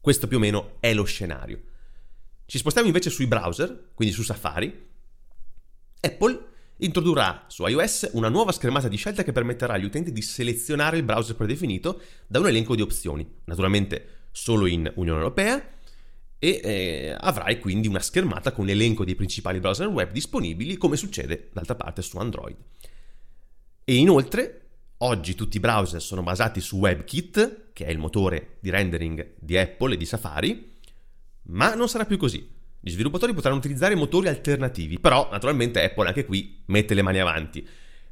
Questo 0.00 0.26
più 0.26 0.38
o 0.38 0.40
meno 0.40 0.76
è 0.80 0.92
lo 0.92 1.04
scenario. 1.04 1.60
Ci 2.46 2.58
spostiamo 2.58 2.86
invece 2.86 3.10
sui 3.10 3.26
browser, 3.26 3.90
quindi 3.92 4.14
su 4.14 4.22
Safari. 4.22 4.86
Apple 6.00 6.46
introdurrà 6.78 7.44
su 7.48 7.66
iOS 7.66 8.10
una 8.12 8.28
nuova 8.28 8.52
schermata 8.52 8.86
di 8.86 8.96
scelta 8.96 9.24
che 9.24 9.32
permetterà 9.32 9.74
agli 9.74 9.84
utenti 9.84 10.12
di 10.12 10.22
selezionare 10.22 10.96
il 10.96 11.02
browser 11.02 11.34
predefinito 11.34 12.00
da 12.28 12.38
un 12.38 12.46
elenco 12.46 12.76
di 12.76 12.82
opzioni, 12.82 13.28
naturalmente 13.46 14.28
solo 14.30 14.66
in 14.66 14.90
Unione 14.94 15.18
Europea, 15.18 15.70
e 16.38 16.60
eh, 16.62 17.16
avrai 17.18 17.58
quindi 17.58 17.88
una 17.88 17.98
schermata 17.98 18.52
con 18.52 18.64
l'elenco 18.64 19.04
dei 19.04 19.16
principali 19.16 19.58
browser 19.58 19.88
web 19.88 20.12
disponibili, 20.12 20.76
come 20.76 20.96
succede 20.96 21.48
d'altra 21.52 21.74
parte 21.74 22.00
su 22.00 22.16
Android. 22.18 22.56
E 23.82 23.94
inoltre, 23.96 24.68
oggi 24.98 25.34
tutti 25.34 25.56
i 25.56 25.60
browser 25.60 26.00
sono 26.00 26.22
basati 26.22 26.60
su 26.60 26.76
WebKit, 26.76 27.72
che 27.72 27.86
è 27.86 27.90
il 27.90 27.98
motore 27.98 28.58
di 28.60 28.70
rendering 28.70 29.32
di 29.36 29.58
Apple 29.58 29.94
e 29.94 29.96
di 29.96 30.06
Safari, 30.06 30.74
ma 31.46 31.74
non 31.74 31.88
sarà 31.88 32.04
più 32.04 32.16
così. 32.16 32.54
Gli 32.80 32.90
sviluppatori 32.90 33.34
potranno 33.34 33.56
utilizzare 33.56 33.94
motori 33.94 34.28
alternativi, 34.28 34.98
però 34.98 35.28
naturalmente 35.30 35.82
Apple 35.82 36.08
anche 36.08 36.24
qui 36.24 36.62
mette 36.66 36.94
le 36.94 37.02
mani 37.02 37.18
avanti, 37.18 37.66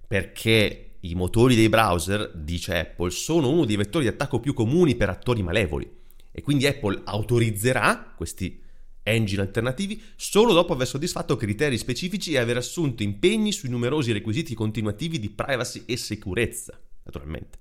perché 0.06 0.96
i 1.00 1.14
motori 1.14 1.54
dei 1.54 1.68
browser, 1.68 2.32
dice 2.34 2.78
Apple, 2.78 3.10
sono 3.10 3.50
uno 3.50 3.64
dei 3.64 3.76
vettori 3.76 4.04
di 4.04 4.10
attacco 4.10 4.40
più 4.40 4.54
comuni 4.54 4.96
per 4.96 5.10
attori 5.10 5.42
malevoli 5.42 5.88
e 6.32 6.42
quindi 6.42 6.66
Apple 6.66 7.02
autorizzerà 7.04 8.14
questi 8.16 8.60
engine 9.04 9.42
alternativi 9.42 10.02
solo 10.16 10.52
dopo 10.54 10.72
aver 10.72 10.86
soddisfatto 10.86 11.36
criteri 11.36 11.76
specifici 11.76 12.32
e 12.32 12.38
aver 12.38 12.56
assunto 12.56 13.02
impegni 13.02 13.52
sui 13.52 13.68
numerosi 13.68 14.12
requisiti 14.12 14.54
continuativi 14.54 15.20
di 15.20 15.30
privacy 15.30 15.82
e 15.86 15.96
sicurezza, 15.96 16.80
naturalmente. 17.04 17.58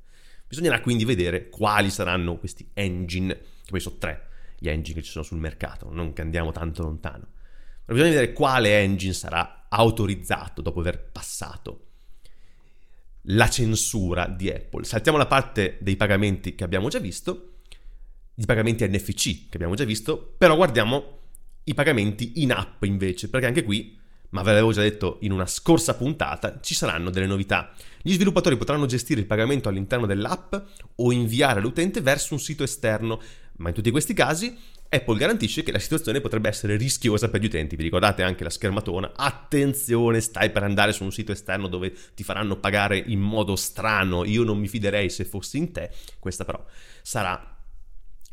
Bisognerà 0.48 0.80
quindi 0.80 1.04
vedere 1.04 1.50
quali 1.50 1.90
saranno 1.90 2.38
questi 2.38 2.70
engine, 2.74 3.36
che 3.36 3.72
poi 3.72 3.80
sono 3.80 3.98
tre, 3.98 4.30
gli 4.64 4.70
engine 4.70 5.00
che 5.00 5.04
ci 5.04 5.12
sono 5.12 5.26
sul 5.26 5.40
mercato, 5.40 5.92
non 5.92 6.14
che 6.14 6.22
andiamo 6.22 6.54
tanto 6.54 6.84
lontano. 6.84 7.28
Ma 7.86 7.94
bisogna 7.94 8.12
vedere 8.12 8.32
quale 8.32 8.80
engine 8.80 9.12
sarà 9.12 9.66
autorizzato 9.68 10.62
dopo 10.62 10.80
aver 10.80 11.12
passato 11.12 11.88
la 13.24 13.50
censura 13.50 14.26
di 14.28 14.50
Apple. 14.50 14.86
Saltiamo 14.86 15.18
la 15.18 15.26
parte 15.26 15.80
dei 15.82 15.98
pagamenti 15.98 16.56
che 16.56 16.64
abbiamo 16.64 16.88
già 16.88 17.00
visto, 17.00 17.56
i 18.36 18.46
pagamenti 18.46 18.88
NFC 18.88 19.50
che 19.50 19.56
abbiamo 19.56 19.76
già 19.76 19.84
visto, 19.84 20.34
però 20.38 20.56
guardiamo 20.56 21.20
i 21.66 21.74
pagamenti 21.74 22.42
in 22.42 22.54
app 22.54 22.84
invece, 22.84 23.30
perché 23.30 23.48
anche 23.48 23.64
qui, 23.64 24.00
ma 24.30 24.44
ve 24.44 24.52
l'avevo 24.52 24.72
già 24.72 24.82
detto 24.82 25.18
in 25.24 25.34
una 25.34 25.46
scorsa 25.46 25.96
puntata, 25.96 26.62
ci 26.62 26.74
saranno 26.74 27.10
delle 27.10 27.28
novità. 27.28 27.74
Gli 28.02 28.14
sviluppatori 28.14 28.56
potranno 28.56 28.86
gestire 28.86 29.20
il 29.20 29.28
pagamento 29.28 29.68
all'interno 29.68 30.06
dell'app 30.06 30.56
o 30.96 31.12
inviare 31.12 31.60
l'utente 31.60 32.00
verso 32.00 32.34
un 32.34 32.40
sito 32.40 32.64
esterno 32.64 33.20
ma 33.58 33.70
in 33.70 33.76
tutti 33.76 33.92
questi 33.92 34.14
casi 34.14 34.58
Apple 34.94 35.18
garantisce 35.18 35.64
che 35.64 35.72
la 35.72 35.80
situazione 35.80 36.22
potrebbe 36.22 36.50
essere 36.50 36.78
rischiosa 36.78 37.30
per 37.30 37.42
gli 37.42 37.46
utenti. 37.46 37.76
Vi 37.76 37.82
ricordate 37.82 38.22
anche 38.22 38.44
la 38.44 38.52
schermatona? 38.52 39.14
Attenzione, 39.16 40.22
stai 40.22 40.52
per 40.52 40.62
andare 40.62 40.92
su 40.92 41.04
un 41.04 41.12
sito 41.12 41.32
esterno 41.32 41.68
dove 41.68 41.92
ti 42.14 42.24
faranno 42.24 42.58
pagare 42.58 42.98
in 42.98 43.20
modo 43.20 43.56
strano. 43.56 44.24
Io 44.24 44.44
non 44.44 44.60
mi 44.60 44.68
fiderei 44.68 45.10
se 45.10 45.26
fossi 45.26 45.58
in 45.58 45.72
te. 45.72 45.90
Questa 46.20 46.46
però 46.46 46.64
sarà 47.02 47.58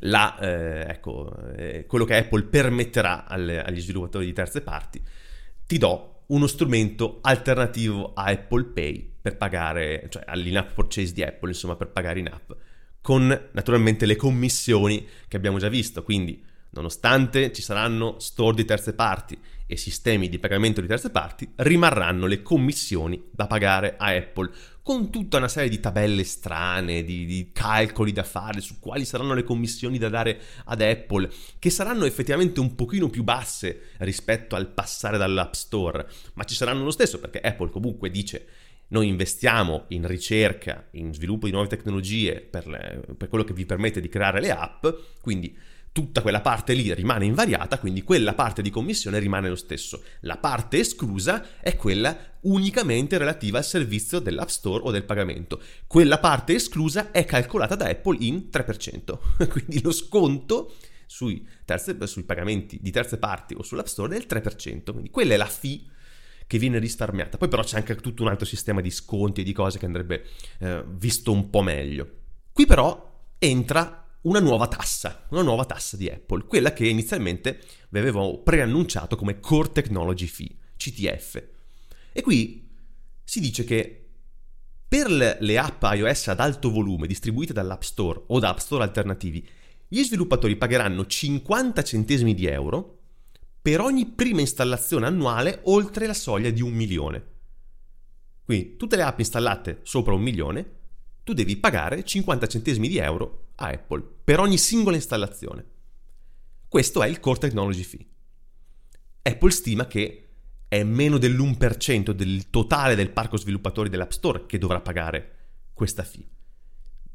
la, 0.01 0.39
eh, 0.39 0.91
ecco, 0.91 1.35
eh, 1.57 1.87
quello 1.87 2.05
che 2.05 2.17
Apple 2.17 2.43
permetterà 2.43 3.27
alle, 3.27 3.63
agli 3.63 3.81
sviluppatori 3.81 4.27
di 4.27 4.33
terze 4.35 4.61
parti. 4.61 5.03
Ti 5.67 5.79
do 5.79 6.25
uno 6.27 6.47
strumento 6.47 7.21
alternativo 7.23 8.13
a 8.13 8.25
Apple 8.25 8.65
Pay 8.65 9.15
per 9.23 9.39
pagare, 9.39 10.09
cioè 10.11 10.25
all'in-app 10.27 10.73
purchase 10.75 11.15
di 11.15 11.23
Apple, 11.23 11.51
insomma, 11.51 11.77
per 11.77 11.89
pagare 11.89 12.19
in 12.19 12.27
app 12.27 12.51
con 13.01 13.49
naturalmente 13.53 14.07
le 14.07 14.17
commissioni 14.17 15.07
che 15.29 15.37
abbiamo 15.37 15.59
già 15.59 15.69
visto. 15.69 16.03
Quindi, 16.03 16.43
nonostante 16.71 17.53
ci 17.53 17.63
saranno 17.63 18.19
store 18.19 18.57
di 18.57 18.65
terze 18.65 18.95
parti 18.95 19.39
e 19.67 19.77
sistemi 19.77 20.29
di 20.29 20.41
pagamento 20.41 20.81
di 20.81 20.89
terze 20.89 21.11
parti, 21.11 21.49
rimarranno 21.57 22.27
le 22.27 22.43
commissioni 22.43 23.23
da 23.31 23.47
pagare 23.47 23.95
a 23.97 24.07
Apple, 24.07 24.51
con 24.83 25.11
tutta 25.11 25.37
una 25.37 25.47
serie 25.47 25.69
di 25.69 25.79
tabelle 25.79 26.25
strane, 26.25 27.05
di, 27.05 27.25
di 27.25 27.51
calcoli 27.53 28.11
da 28.11 28.25
fare 28.25 28.61
su 28.61 28.81
quali 28.81 29.05
saranno 29.05 29.35
le 29.35 29.45
commissioni 29.45 29.99
da 29.99 30.09
dare 30.09 30.41
ad 30.65 30.81
Apple, 30.81 31.31
che 31.61 31.71
saranno 31.71 32.05
effettivamente 32.05 32.59
un 32.59 32.75
pochino 32.75 33.09
più 33.09 33.23
basse 33.23 33.91
rispetto 33.99 34.57
al 34.57 34.67
passare 34.73 35.19
dall'App 35.19 35.53
Store, 35.53 36.09
ma 36.35 36.43
ci 36.43 36.57
saranno 36.57 36.83
lo 36.83 36.91
stesso 36.91 37.21
perché 37.21 37.41
Apple 37.41 37.71
comunque 37.71 38.11
dice 38.11 38.47
noi 38.91 39.09
investiamo 39.09 39.85
in 39.89 40.07
ricerca, 40.07 40.89
in 40.93 41.13
sviluppo 41.13 41.47
di 41.47 41.53
nuove 41.53 41.69
tecnologie 41.69 42.41
per, 42.41 42.67
le, 42.67 43.03
per, 43.17 43.29
quello 43.29 43.45
che 43.45 43.53
vi 43.53 43.67
permette 43.67 44.01
di 44.01 44.09
creare 44.09 44.41
le 44.41 44.51
app, 44.51 44.87
quindi 45.21 45.57
tutta 45.93 46.23
quella 46.23 46.41
parte 46.41 46.73
lì 46.73 46.93
rimane 46.95 47.25
invariata, 47.25 47.79
quindi 47.79 48.03
quella 48.03 48.35
parte 48.35 48.63
di 48.63 48.71
commissione 48.71 49.19
rimane 49.19 49.49
lo 49.49 49.57
stesso. 49.57 50.03
La 50.21 50.39
parte 50.39 50.79
esclusa 50.79 51.61
è 51.61 51.77
quella 51.77 52.17
unicamente 52.43 53.19
relativa 53.19 53.59
al 53.59 53.65
servizio 53.65 54.19
dell'App 54.19 54.49
Store 54.49 54.83
o 54.85 54.91
del 54.91 55.05
pagamento. 55.05 55.61
Quella 55.87 56.19
parte 56.19 56.55
esclusa 56.55 57.11
è 57.11 57.25
calcolata 57.25 57.75
da 57.75 57.89
Apple 57.89 58.19
in 58.21 58.49
3%, 58.51 59.19
quindi 59.51 59.83
lo 59.83 59.93
sconto 59.93 60.75
sui, 61.07 61.47
terze, 61.65 61.97
sui 62.07 62.23
pagamenti 62.23 62.79
di 62.81 62.91
terze 62.91 63.19
parti 63.19 63.55
o 63.55 63.63
sull'App 63.63 63.87
Store 63.87 64.17
è 64.17 64.19
del 64.19 64.27
3%, 64.29 64.91
quindi 64.93 65.11
quella 65.11 65.35
è 65.35 65.37
la 65.37 65.47
fee 65.47 65.83
che 66.51 66.59
viene 66.59 66.81
risparmiata. 66.81 67.39
Poi 67.39 67.47
però 67.47 67.63
c'è 67.63 67.77
anche 67.77 67.95
tutto 67.95 68.25
un 68.25 68.29
altro 68.29 68.45
sistema 68.45 68.81
di 68.81 68.91
sconti 68.91 69.43
e 69.43 69.45
di 69.45 69.53
cose 69.53 69.79
che 69.79 69.87
andrebbe 69.87 70.25
eh, 70.59 70.83
visto 70.85 71.31
un 71.31 71.49
po' 71.49 71.63
meglio. 71.63 72.11
Qui 72.53 72.67
però 72.67 73.25
entra 73.39 74.05
una 74.23 74.41
nuova 74.41 74.67
tassa, 74.67 75.27
una 75.31 75.43
nuova 75.43 75.65
tassa 75.65 75.97
di 75.97 76.09
Apple, 76.09 76.47
quella 76.47 76.73
che 76.73 76.89
inizialmente 76.89 77.61
vi 77.91 78.01
avevo 78.01 78.43
preannunciato 78.43 79.15
come 79.15 79.39
Core 79.39 79.71
Technology 79.71 80.27
Fee, 80.27 80.57
CTF. 80.77 81.43
E 82.11 82.21
qui 82.21 82.69
si 83.23 83.39
dice 83.39 83.63
che 83.63 84.09
per 84.89 85.09
le 85.09 85.57
app 85.57 85.85
iOS 85.85 86.27
ad 86.27 86.41
alto 86.41 86.69
volume 86.73 87.07
distribuite 87.07 87.53
dall'App 87.53 87.83
Store 87.83 88.25
o 88.27 88.41
da 88.41 88.49
App 88.49 88.59
Store 88.59 88.83
alternativi, 88.83 89.49
gli 89.87 90.03
sviluppatori 90.03 90.57
pagheranno 90.57 91.07
50 91.07 91.85
centesimi 91.85 92.35
di 92.35 92.47
euro 92.47 93.00
per 93.63 93.81
ogni 93.81 94.07
prima 94.07 94.41
installazione 94.41 95.07
annuale 95.07 95.61
oltre 95.65 96.07
la 96.07 96.15
soglia 96.15 96.51
di 96.51 96.63
un 96.63 96.73
milione. 96.73 97.25
Quindi 98.45 98.77
tutte 98.77 98.97
le 98.97 99.03
app 99.03 99.19
installate 99.19 99.81
sopra 99.83 100.15
un 100.15 100.23
milione, 100.23 100.79
tu 101.23 101.35
devi 101.35 101.57
pagare 101.57 102.03
50 102.03 102.47
centesimi 102.47 102.89
di 102.89 102.97
euro 102.97 103.51
a 103.57 103.69
Apple 103.69 104.03
per 104.25 104.41
ogni 104.41 104.57
singola 104.59 104.97
installazione. 104.97 105.65
Questo 106.67 107.03
è 107.03 107.09
il 107.09 107.21
Core 107.21 107.39
Technology 107.39 107.83
Fee. 107.83 108.07
Apple 109.23 109.51
stima 109.51 109.87
che 109.87 110.29
è 110.67 110.83
meno 110.83 111.19
dell'1% 111.19 112.11
del 112.13 112.49
totale 112.49 112.95
del 112.95 113.11
parco 113.11 113.37
sviluppatori 113.37 113.89
dell'App 113.89 114.11
Store 114.11 114.47
che 114.47 114.57
dovrà 114.57 114.81
pagare 114.81 115.37
questa 115.75 116.05
fee, 116.05 116.29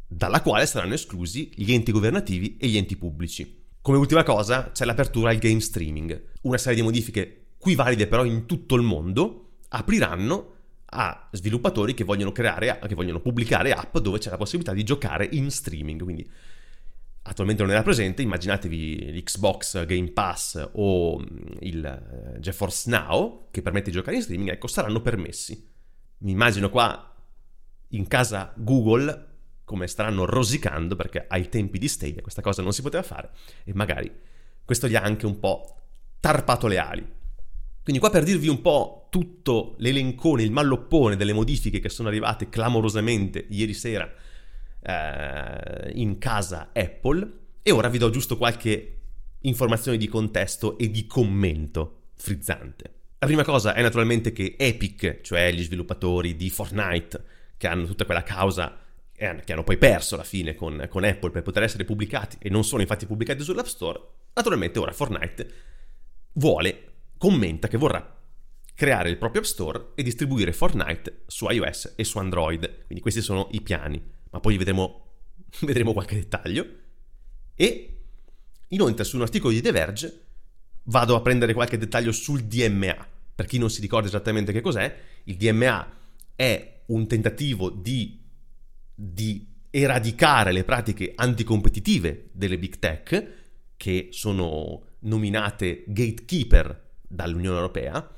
dalla 0.05 0.41
quale 0.41 0.65
saranno 0.65 0.93
esclusi 0.93 1.51
gli 1.55 1.71
enti 1.71 1.91
governativi 1.91 2.57
e 2.57 2.67
gli 2.67 2.77
enti 2.77 2.95
pubblici. 2.97 3.64
Come 3.85 3.99
ultima 3.99 4.23
cosa 4.23 4.71
c'è 4.71 4.83
l'apertura 4.83 5.29
al 5.29 5.37
game 5.37 5.59
streaming, 5.59 6.29
una 6.41 6.57
serie 6.57 6.79
di 6.79 6.81
modifiche 6.81 7.49
qui 7.59 7.75
valide 7.75 8.07
però 8.07 8.25
in 8.25 8.47
tutto 8.47 8.73
il 8.73 8.81
mondo, 8.81 9.57
apriranno 9.67 10.53
a 10.85 11.27
sviluppatori 11.31 11.93
che 11.93 12.03
vogliono 12.03 12.31
creare, 12.31 12.79
che 12.87 12.95
vogliono 12.95 13.19
pubblicare 13.19 13.73
app 13.73 13.99
dove 13.99 14.17
c'è 14.17 14.31
la 14.31 14.37
possibilità 14.37 14.73
di 14.73 14.81
giocare 14.81 15.29
in 15.33 15.51
streaming. 15.51 16.01
Quindi 16.01 16.27
attualmente 17.21 17.61
non 17.61 17.73
era 17.73 17.83
presente, 17.83 18.23
immaginatevi 18.23 19.21
l'Xbox 19.21 19.85
Game 19.85 20.09
Pass 20.13 20.67
o 20.71 21.19
mm, 21.19 21.25
il 21.59 21.85
eh, 21.85 22.39
GeForce 22.39 22.89
Now 22.89 23.49
che 23.51 23.61
permette 23.61 23.91
di 23.91 23.97
giocare 23.97 24.15
in 24.15 24.23
streaming, 24.23 24.49
ecco, 24.49 24.65
saranno 24.65 24.99
permessi. 25.01 25.63
Mi 26.21 26.31
immagino 26.31 26.71
qua 26.71 27.15
in 27.89 28.07
casa 28.07 28.51
Google 28.55 29.34
come 29.65 29.87
staranno 29.87 30.25
rosicando 30.25 30.95
perché 30.95 31.25
ai 31.27 31.49
tempi 31.49 31.77
di 31.77 31.87
Stadia 31.87 32.21
questa 32.21 32.41
cosa 32.41 32.61
non 32.61 32.71
si 32.71 32.81
poteva 32.81 33.03
fare 33.03 33.31
e 33.63 33.73
magari 33.73 34.09
questo 34.63 34.87
gli 34.87 34.95
ha 34.95 35.01
anche 35.01 35.25
un 35.25 35.39
po' 35.39 35.81
tarpato 36.19 36.67
le 36.67 36.77
ali. 36.77 37.05
Quindi 37.83 38.01
qua 38.01 38.09
per 38.09 38.23
dirvi 38.23 38.47
un 38.47 38.61
po' 38.61 39.07
tutto 39.11 39.75
l'elencone, 39.77 40.43
il 40.43 40.51
malloppone 40.51 41.15
delle 41.15 41.33
modifiche 41.33 41.79
che 41.79 41.89
sono 41.89 42.07
arrivate 42.07 42.49
clamorosamente 42.49 43.45
ieri 43.49 43.73
sera 43.73 44.11
eh, 44.81 45.91
in 45.93 46.17
casa 46.17 46.69
Apple 46.73 47.31
e 47.61 47.71
ora 47.71 47.89
vi 47.89 47.97
do 47.97 48.09
giusto 48.09 48.37
qualche 48.37 49.01
informazione 49.41 49.97
di 49.97 50.07
contesto 50.07 50.77
e 50.77 50.89
di 50.89 51.05
commento 51.05 52.07
frizzante. 52.15 52.93
La 53.19 53.27
prima 53.27 53.43
cosa 53.43 53.73
è 53.73 53.81
naturalmente 53.81 54.31
che 54.31 54.55
Epic, 54.57 55.21
cioè 55.21 55.51
gli 55.51 55.63
sviluppatori 55.63 56.35
di 56.35 56.49
Fortnite, 56.49 57.23
che 57.57 57.67
hanno 57.67 57.85
tutta 57.85 58.05
quella 58.05 58.23
causa 58.23 58.77
che 59.15 59.53
hanno 59.53 59.63
poi 59.63 59.77
perso 59.77 60.15
alla 60.15 60.23
fine 60.23 60.55
con, 60.55 60.87
con, 60.89 61.03
Apple 61.05 61.31
per 61.31 61.41
poter 61.41 61.63
essere 61.63 61.85
pubblicati 61.85 62.37
e 62.39 62.49
non 62.49 62.65
sono 62.65 62.81
infatti 62.81 63.05
pubblicati 63.05 63.43
sull'App 63.43 63.65
Store, 63.65 63.99
naturalmente 64.33 64.77
ora 64.77 64.91
Fortnite 64.91 65.53
vuole 66.33 66.93
commenta 67.17 67.67
che 67.67 67.77
vorrà 67.77 68.15
creare 68.75 69.09
il 69.09 69.17
proprio 69.17 69.41
App 69.41 69.47
Store 69.47 69.91
e 69.95 70.03
distribuire 70.03 70.51
Fortnite 70.51 71.23
su 71.25 71.49
iOS 71.49 71.93
e 71.95 72.03
su 72.03 72.17
Android. 72.17 72.83
Quindi 72.85 72.99
questi 72.99 73.21
sono 73.21 73.47
i 73.51 73.61
piani, 73.61 74.03
ma 74.31 74.39
poi 74.39 74.57
vedremo, 74.57 75.13
vedremo 75.61 75.93
qualche 75.93 76.15
dettaglio. 76.15 76.67
E 77.55 78.01
inoltre 78.67 79.05
su 79.05 79.15
un 79.15 79.21
articolo 79.21 79.53
di 79.53 79.61
The 79.61 79.71
Verge 79.71 80.23
vado 80.83 81.15
a 81.15 81.21
prendere 81.21 81.53
qualche 81.53 81.77
dettaglio 81.77 82.11
sul 82.11 82.43
DMA. 82.43 83.07
Per 83.33 83.45
chi 83.45 83.57
non 83.57 83.69
si 83.69 83.81
ricorda 83.81 84.07
esattamente 84.07 84.51
che 84.51 84.61
cos'è, 84.61 84.93
il 85.23 85.37
DMA 85.37 85.93
è 86.35 86.81
un 86.87 87.07
tentativo 87.07 87.69
di, 87.69 88.24
di 88.95 89.45
eradicare 89.69 90.53
le 90.53 90.63
pratiche 90.63 91.11
anticompetitive 91.15 92.29
delle 92.31 92.57
big 92.57 92.79
tech, 92.79 93.33
che 93.75 94.07
sono 94.11 94.83
nominate 94.99 95.83
gatekeeper 95.85 96.93
dall'Unione 97.01 97.57
Europea. 97.57 98.09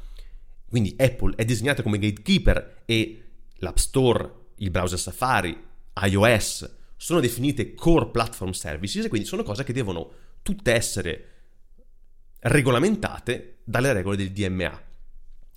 Quindi 0.70 0.96
Apple 0.98 1.34
è 1.36 1.44
disegnata 1.44 1.82
come 1.82 1.98
gatekeeper 1.98 2.84
e 2.86 3.24
l'App 3.56 3.78
Store, 3.78 4.34
il 4.58 4.70
browser 4.70 5.00
Safari, 5.00 5.66
iOS 6.04 6.76
sono 6.96 7.20
definite 7.20 7.74
core 7.76 8.10
platform 8.10 8.52
services 8.52 9.06
e 9.06 9.10
quindi 9.10 9.28
sono 9.28 9.44
cose 9.44 9.64
che 9.64 9.74
devono 9.74 10.12
tutte 10.42 10.74
essere 10.74 11.32
regolamentate 12.40 13.60
dalle 13.64 13.94
regole 13.94 14.18
del 14.18 14.32
DMA. 14.32 14.82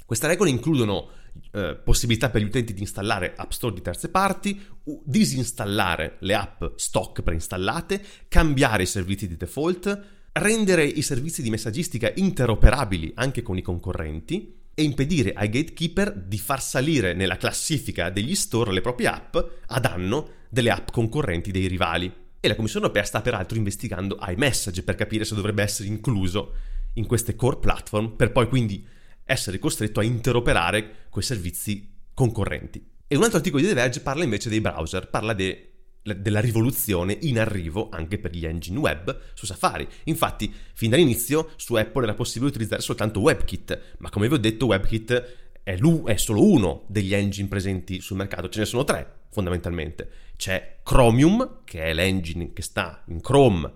Queste 0.05 0.27
regole 0.27 0.51
includono 0.51 1.11
eh, 1.53 1.77
possibilità 1.83 2.31
per 2.31 2.41
gli 2.41 2.47
utenti 2.47 2.73
di 2.73 2.81
installare 2.81 3.35
App 3.37 3.51
Store 3.51 3.75
di 3.75 3.83
terze 3.83 4.09
parti, 4.09 4.61
disinstallare 5.05 6.17
le 6.21 6.35
app 6.35 6.65
stock 6.77 7.23
preinstallate, 7.23 8.03
cambiare 8.29 8.85
i 8.85 8.87
servizi 8.87 9.27
di 9.27 9.37
default, 9.37 10.01
rendere 10.33 10.85
i 10.85 11.03
servizi 11.03 11.43
di 11.43 11.51
messaggistica 11.51 12.13
interoperabili 12.15 13.13
anche 13.17 13.43
con 13.43 13.59
i 13.59 13.63
concorrenti 13.63 14.59
e 14.75 14.83
impedire 14.83 15.33
ai 15.33 15.49
gatekeeper 15.49 16.15
di 16.17 16.39
far 16.39 16.63
salire 16.63 17.13
nella 17.15 17.37
classifica 17.37 18.11
degli 18.11 18.35
store 18.35 18.73
le 18.73 18.81
proprie 18.81 19.09
app 19.09 19.37
a 19.67 19.81
danno 19.81 20.29
delle 20.49 20.71
app 20.71 20.91
concorrenti 20.91 21.51
dei 21.51 21.67
rivali. 21.67 22.13
E 22.41 22.49
la 22.49 22.55
Commissione 22.55 22.87
europea 22.87 23.07
sta 23.07 23.21
peraltro 23.21 23.59
investigando 23.59 24.19
iMessage 24.27 24.83
per 24.83 24.95
capire 24.95 25.25
se 25.25 25.35
dovrebbe 25.35 25.63
essere 25.63 25.89
incluso 25.89 26.55
in 26.95 27.07
queste 27.07 27.35
core 27.37 27.59
platform 27.59 28.17
per 28.17 28.33
poi 28.33 28.49
quindi 28.49 28.87
essere 29.31 29.59
costretto 29.59 30.01
a 30.01 30.05
interoperare 30.05 31.07
quei 31.09 31.25
servizi 31.25 31.93
concorrenti. 32.13 32.85
E 33.07 33.17
un 33.17 33.23
altro 33.23 33.39
articolo 33.39 33.63
di 33.63 33.69
The 33.69 33.75
Verge 33.75 34.01
parla 34.01 34.25
invece 34.25 34.49
dei 34.49 34.61
browser, 34.61 35.09
parla 35.09 35.33
de, 35.33 35.71
della 36.03 36.41
rivoluzione 36.41 37.17
in 37.23 37.39
arrivo 37.39 37.89
anche 37.91 38.19
per 38.19 38.33
gli 38.33 38.45
engine 38.45 38.79
web 38.79 39.21
su 39.35 39.47
Safari. 39.47 39.87
Infatti, 40.05 40.53
fin 40.75 40.91
dall'inizio 40.91 41.51
su 41.57 41.75
Apple 41.75 42.05
era 42.05 42.15
possibile 42.15 42.51
utilizzare 42.51 42.83
soltanto 42.83 43.21
WebKit, 43.21 43.97
ma 43.99 44.11
come 44.11 44.29
vi 44.29 44.35
ho 44.35 44.39
detto 44.39 44.67
WebKit 44.67 45.39
è, 45.63 45.79
è 45.79 46.17
solo 46.17 46.45
uno 46.45 46.85
degli 46.89 47.15
engine 47.15 47.49
presenti 47.49 48.01
sul 48.01 48.17
mercato, 48.17 48.49
ce 48.49 48.61
ne 48.61 48.67
sono 48.67 48.85
tre 48.85 49.19
fondamentalmente. 49.31 50.11
C'è 50.37 50.79
Chromium, 50.83 51.61
che 51.65 51.85
è 51.85 51.95
l'engine 51.95 52.53
che 52.53 52.63
sta 52.63 53.05
in 53.07 53.21
Chrome, 53.21 53.73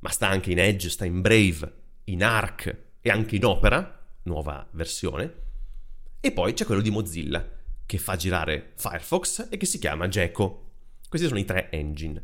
ma 0.00 0.08
sta 0.08 0.28
anche 0.28 0.50
in 0.50 0.58
Edge, 0.58 0.88
sta 0.88 1.04
in 1.04 1.20
Brave, 1.20 1.72
in 2.04 2.24
Arc 2.24 2.76
e 3.00 3.10
anche 3.10 3.36
in 3.36 3.44
Opera, 3.44 4.03
nuova 4.24 4.66
versione. 4.72 5.42
E 6.20 6.32
poi 6.32 6.52
c'è 6.52 6.64
quello 6.64 6.80
di 6.80 6.90
Mozilla, 6.90 7.46
che 7.86 7.98
fa 7.98 8.16
girare 8.16 8.72
Firefox 8.76 9.48
e 9.50 9.56
che 9.56 9.66
si 9.66 9.78
chiama 9.78 10.08
Gecko. 10.08 10.72
Questi 11.08 11.26
sono 11.26 11.40
i 11.40 11.44
tre 11.44 11.70
engine. 11.70 12.22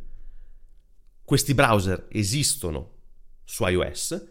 Questi 1.25 1.55
browser 1.55 2.07
esistono 2.11 2.99
su 3.45 3.65
iOS, 3.67 4.29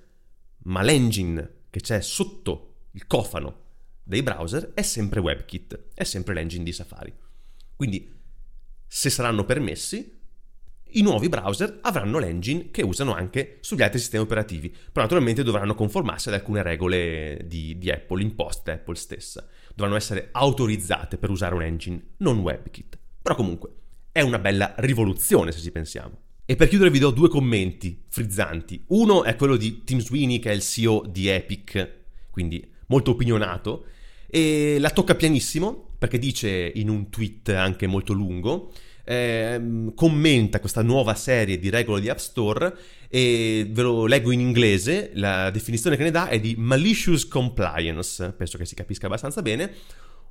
ma 0.63 0.81
l'engine 0.81 1.65
che 1.69 1.79
c'è 1.79 2.01
sotto 2.01 2.87
il 2.91 3.07
cofano 3.07 3.67
dei 4.03 4.23
browser 4.23 4.73
è 4.73 4.81
sempre 4.81 5.19
WebKit, 5.19 5.91
è 5.93 6.03
sempre 6.03 6.33
l'engine 6.33 6.63
di 6.63 6.73
Safari. 6.73 7.13
Quindi, 7.75 8.17
se 8.87 9.09
saranno 9.09 9.45
permessi, 9.45 10.18
i 10.91 11.01
nuovi 11.01 11.29
browser 11.29 11.79
avranno 11.81 12.17
l'engine 12.17 12.71
che 12.71 12.81
usano 12.81 13.13
anche 13.13 13.57
sugli 13.61 13.81
altri 13.81 13.99
sistemi 13.99 14.23
operativi, 14.23 14.69
però 14.69 15.03
naturalmente 15.05 15.43
dovranno 15.43 15.75
conformarsi 15.75 16.29
ad 16.29 16.35
alcune 16.35 16.63
regole 16.63 17.41
di, 17.45 17.77
di 17.77 17.91
Apple, 17.91 18.21
imposte 18.21 18.71
da 18.71 18.73
Apple 18.73 18.95
stessa. 18.95 19.45
Dovranno 19.75 19.97
essere 19.97 20.29
autorizzate 20.31 21.17
per 21.17 21.29
usare 21.29 21.55
un 21.55 21.61
engine, 21.61 22.01
non 22.17 22.39
WebKit. 22.39 22.97
Però 23.21 23.35
comunque, 23.35 23.69
è 24.11 24.21
una 24.21 24.39
bella 24.39 24.73
rivoluzione 24.77 25.51
se 25.51 25.59
ci 25.59 25.71
pensiamo. 25.71 26.17
E 26.45 26.55
per 26.55 26.67
chiudere 26.67 26.89
vi 26.89 26.97
do 26.97 27.11
due 27.11 27.29
commenti 27.29 28.05
frizzanti. 28.09 28.83
Uno 28.87 29.23
è 29.23 29.35
quello 29.35 29.55
di 29.55 29.83
Tim 29.83 29.99
Sweeney, 29.99 30.39
che 30.39 30.49
è 30.49 30.53
il 30.55 30.61
CEO 30.61 31.05
di 31.07 31.27
Epic, 31.27 31.97
quindi 32.31 32.67
molto 32.87 33.11
opinionato, 33.11 33.85
e 34.25 34.77
la 34.79 34.89
tocca 34.89 35.13
pianissimo, 35.13 35.91
perché 35.99 36.17
dice 36.17 36.71
in 36.73 36.89
un 36.89 37.09
tweet 37.09 37.49
anche 37.49 37.85
molto 37.85 38.13
lungo, 38.13 38.71
eh, 39.09 39.59
commenta 39.95 40.59
questa 40.59 40.83
nuova 40.83 41.15
serie 41.15 41.57
di 41.57 41.71
regole 41.71 41.99
di 41.99 42.09
App 42.09 42.19
Store 42.19 42.71
e 43.09 43.67
ve 43.67 43.81
lo 43.81 44.05
leggo 44.05 44.29
in 44.29 44.39
inglese, 44.39 45.09
la 45.15 45.49
definizione 45.49 45.97
che 45.97 46.03
ne 46.03 46.11
dà 46.11 46.27
è 46.27 46.39
di 46.39 46.53
malicious 46.55 47.27
compliance, 47.27 48.33
penso 48.33 48.59
che 48.59 48.65
si 48.65 48.75
capisca 48.75 49.07
abbastanza 49.07 49.41
bene, 49.41 49.73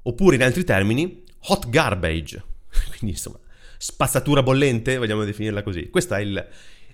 oppure 0.02 0.36
in 0.36 0.44
altri 0.44 0.62
termini 0.62 1.24
hot 1.48 1.68
garbage, 1.68 2.40
quindi 2.90 3.16
insomma 3.16 3.40
spazzatura 3.78 4.44
bollente, 4.44 4.96
vogliamo 4.96 5.24
definirla 5.24 5.64
così. 5.64 5.90
Questo 5.90 6.14
è 6.14 6.20
il, 6.20 6.46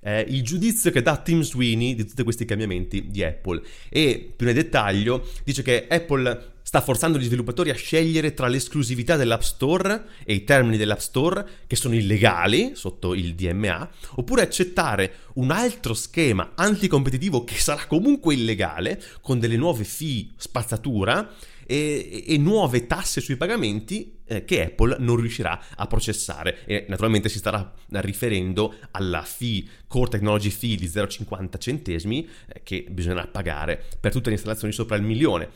eh, 0.04 0.24
il 0.28 0.42
giudizio 0.42 0.90
che 0.90 1.02
dà 1.02 1.16
Tim 1.16 1.40
Sweeney 1.40 1.94
di 1.94 2.06
tutti 2.06 2.22
questi 2.22 2.44
cambiamenti 2.44 3.08
di 3.08 3.24
Apple. 3.24 3.62
E 3.88 4.32
più 4.36 4.46
nel 4.46 4.54
dettaglio 4.54 5.26
dice 5.44 5.62
che 5.62 5.86
Apple 5.88 6.52
sta 6.62 6.80
forzando 6.80 7.18
gli 7.18 7.24
sviluppatori 7.24 7.70
a 7.70 7.74
scegliere 7.74 8.32
tra 8.34 8.46
l'esclusività 8.46 9.16
dell'App 9.16 9.42
Store 9.42 10.04
e 10.24 10.34
i 10.34 10.44
termini 10.44 10.76
dell'App 10.76 10.98
Store 10.98 11.46
che 11.66 11.76
sono 11.76 11.94
illegali 11.94 12.72
sotto 12.74 13.14
il 13.14 13.34
DMA, 13.34 13.90
oppure 14.16 14.42
accettare 14.42 15.12
un 15.34 15.50
altro 15.50 15.94
schema 15.94 16.52
anticompetitivo 16.54 17.44
che 17.44 17.56
sarà 17.56 17.86
comunque 17.86 18.34
illegale 18.34 19.02
con 19.20 19.38
delle 19.38 19.56
nuove 19.56 19.84
fee 19.84 20.28
spazzatura 20.36 21.30
e, 21.66 22.24
e 22.26 22.38
nuove 22.38 22.86
tasse 22.86 23.20
sui 23.20 23.36
pagamenti 23.36 24.20
eh, 24.26 24.44
che 24.44 24.64
Apple 24.64 24.96
non 24.98 25.16
riuscirà 25.16 25.60
a 25.76 25.86
processare 25.86 26.64
e 26.64 26.86
naturalmente 26.88 27.28
si 27.28 27.38
starà 27.38 27.72
riferendo 27.90 28.74
alla 28.92 29.22
fee, 29.22 29.64
Core 29.86 30.10
Technology 30.10 30.50
Fee 30.50 30.76
di 30.76 30.86
0,50 30.86 31.58
centesimi 31.58 32.28
eh, 32.46 32.62
che 32.62 32.86
bisognerà 32.88 33.26
pagare 33.26 33.82
per 34.00 34.12
tutte 34.12 34.28
le 34.28 34.34
installazioni 34.34 34.72
sopra 34.72 34.96
il 34.96 35.02
milione. 35.02 35.48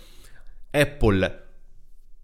Apple 0.70 1.47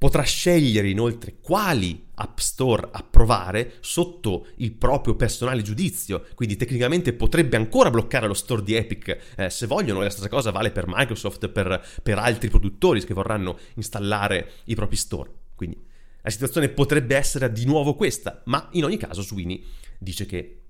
Potrà 0.05 0.23
scegliere 0.23 0.91
inoltre 0.91 1.39
quali 1.41 2.09
App 2.17 2.37
Store 2.37 2.91
approvare 2.93 3.77
sotto 3.81 4.49
il 4.57 4.73
proprio 4.73 5.17
personale 5.17 5.63
giudizio, 5.63 6.27
quindi 6.35 6.57
tecnicamente 6.57 7.15
potrebbe 7.15 7.57
ancora 7.57 7.89
bloccare 7.89 8.27
lo 8.27 8.35
store 8.35 8.63
di 8.63 8.75
Epic 8.75 9.35
eh, 9.35 9.49
se 9.49 9.67
vogliono, 9.67 10.03
e 10.03 10.05
la 10.05 10.11
stessa 10.11 10.29
cosa 10.29 10.51
vale 10.51 10.73
per 10.73 10.85
Microsoft, 10.87 11.49
per, 11.49 11.83
per 12.03 12.19
altri 12.19 12.51
produttori 12.51 13.03
che 13.03 13.15
vorranno 13.15 13.59
installare 13.77 14.51
i 14.65 14.75
propri 14.75 14.97
store. 14.97 15.31
Quindi 15.55 15.83
la 16.21 16.29
situazione 16.29 16.69
potrebbe 16.69 17.17
essere 17.17 17.51
di 17.51 17.65
nuovo 17.65 17.95
questa, 17.95 18.43
ma 18.45 18.69
in 18.73 18.85
ogni 18.85 18.99
caso 18.99 19.23
Sweeney 19.23 19.65
dice 19.99 20.27
che 20.27 20.65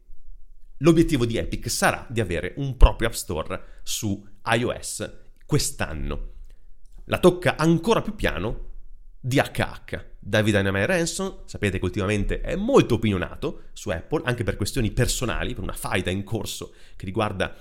l'obiettivo 0.77 1.27
di 1.27 1.39
Epic 1.39 1.69
sarà 1.69 2.07
di 2.09 2.21
avere 2.21 2.55
un 2.59 2.77
proprio 2.77 3.09
App 3.09 3.15
Store 3.15 3.81
su 3.83 4.25
iOS 4.47 5.13
quest'anno. 5.45 6.35
La 7.07 7.19
tocca 7.19 7.57
ancora 7.57 8.01
più 8.01 8.15
piano 8.15 8.74
DHH. 9.27 10.05
David 10.19 10.55
Anamai 10.57 10.85
Ransom, 10.85 11.45
sapete 11.47 11.79
che 11.79 11.85
ultimamente 11.85 12.43
è 12.43 12.57
molto 12.57 12.97
opinionato 12.97 13.63
su 13.73 13.89
Apple, 13.89 14.23
anche 14.25 14.45
per 14.45 14.57
questioni 14.57 14.91
personali, 14.91 15.55
per 15.55 15.63
una 15.63 15.73
faida 15.73 16.11
in 16.11 16.25
corso 16.25 16.75
che 16.95 17.07
riguarda 17.07 17.57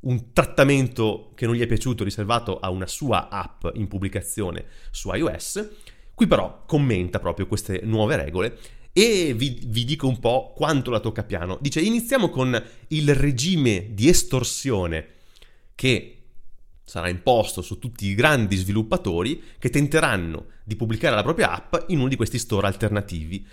un 0.00 0.32
trattamento 0.34 1.32
che 1.34 1.46
non 1.46 1.54
gli 1.54 1.62
è 1.62 1.66
piaciuto 1.66 2.04
riservato 2.04 2.58
a 2.58 2.68
una 2.68 2.86
sua 2.86 3.30
app 3.30 3.64
in 3.74 3.88
pubblicazione 3.88 4.66
su 4.90 5.10
iOS. 5.10 5.68
Qui 6.14 6.26
però 6.26 6.64
commenta 6.66 7.18
proprio 7.20 7.46
queste 7.46 7.80
nuove 7.84 8.16
regole 8.16 8.58
e 8.92 9.32
vi, 9.34 9.62
vi, 9.64 9.84
dico 9.84 10.08
un 10.08 10.18
po' 10.18 10.52
quanto 10.54 10.90
la 10.90 11.00
tocca 11.00 11.24
piano. 11.24 11.56
Dice 11.60 11.80
iniziamo 11.80 12.28
con 12.28 12.62
il 12.88 13.14
regime 13.14 13.94
di 13.94 14.08
estorsione 14.08 15.06
che 15.74 16.17
sarà 16.88 17.10
imposto 17.10 17.60
su 17.60 17.78
tutti 17.78 18.06
i 18.06 18.14
grandi 18.14 18.56
sviluppatori 18.56 19.42
che 19.58 19.68
tenteranno 19.68 20.46
di 20.64 20.74
pubblicare 20.74 21.14
la 21.14 21.22
propria 21.22 21.52
app 21.52 21.74
in 21.88 21.98
uno 21.98 22.08
di 22.08 22.16
questi 22.16 22.38
store 22.38 22.66
alternativi. 22.66 23.46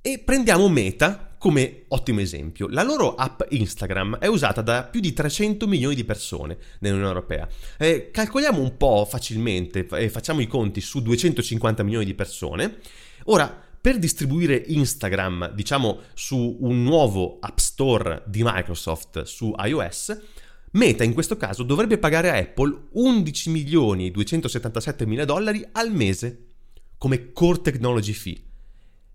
E 0.00 0.20
prendiamo 0.24 0.68
Meta 0.68 1.34
come 1.38 1.86
ottimo 1.88 2.20
esempio. 2.20 2.68
La 2.68 2.84
loro 2.84 3.16
app 3.16 3.42
Instagram 3.48 4.18
è 4.18 4.28
usata 4.28 4.62
da 4.62 4.84
più 4.84 5.00
di 5.00 5.12
300 5.12 5.66
milioni 5.66 5.96
di 5.96 6.04
persone 6.04 6.56
nell'Unione 6.78 7.08
Europea. 7.08 7.48
Eh, 7.78 8.10
calcoliamo 8.12 8.60
un 8.60 8.76
po' 8.76 9.04
facilmente 9.10 9.84
e 9.90 10.08
facciamo 10.08 10.40
i 10.40 10.46
conti 10.46 10.80
su 10.80 11.02
250 11.02 11.82
milioni 11.82 12.04
di 12.04 12.14
persone. 12.14 12.78
Ora, 13.24 13.60
per 13.80 13.98
distribuire 13.98 14.62
Instagram, 14.68 15.52
diciamo, 15.52 16.02
su 16.14 16.58
un 16.60 16.84
nuovo 16.84 17.38
App 17.40 17.58
Store 17.58 18.22
di 18.26 18.44
Microsoft 18.44 19.22
su 19.22 19.52
iOS, 19.58 20.20
Meta 20.72 21.04
in 21.04 21.12
questo 21.12 21.36
caso 21.36 21.64
dovrebbe 21.64 21.98
pagare 21.98 22.30
a 22.30 22.36
Apple 22.36 22.88
11 22.92 23.50
milioni 23.50 24.06
e 24.06 24.10
277 24.10 25.04
mila 25.04 25.26
dollari 25.26 25.66
al 25.72 25.92
mese 25.92 26.46
come 26.96 27.32
core 27.32 27.60
technology 27.60 28.12
fee. 28.12 28.42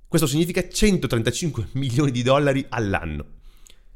Questo 0.08 0.28
significa 0.28 0.68
135 0.68 1.70
milioni 1.74 2.12
di 2.12 2.22
dollari 2.22 2.64
all'anno. 2.70 3.36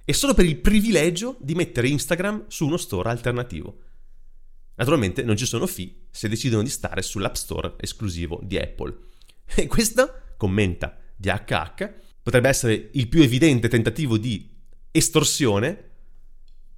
E 0.04 0.14
solo 0.14 0.34
per 0.34 0.46
il 0.46 0.58
privilegio 0.58 1.36
di 1.40 1.54
mettere 1.54 1.88
Instagram 1.88 2.46
su 2.48 2.66
uno 2.66 2.78
store 2.78 3.10
alternativo. 3.10 3.78
Naturalmente 4.76 5.22
non 5.22 5.38
ci 5.38 5.46
sono 5.46 5.68
fee 5.68 6.08
se 6.10 6.28
decidono 6.28 6.64
di 6.64 6.70
stare 6.70 7.04
sull'App 7.04 7.36
Store 7.36 7.74
esclusivo 7.78 8.40
di 8.44 8.58
Apple. 8.58 8.98
E 9.54 9.68
questo, 9.68 10.34
commenta 10.38 10.98
DHH, 11.16 11.94
potrebbe 12.24 12.48
essere 12.48 12.90
il 12.94 13.08
più 13.10 13.22
evidente 13.22 13.68
tentativo 13.68 14.18
di 14.18 14.50
estorsione 14.90 15.91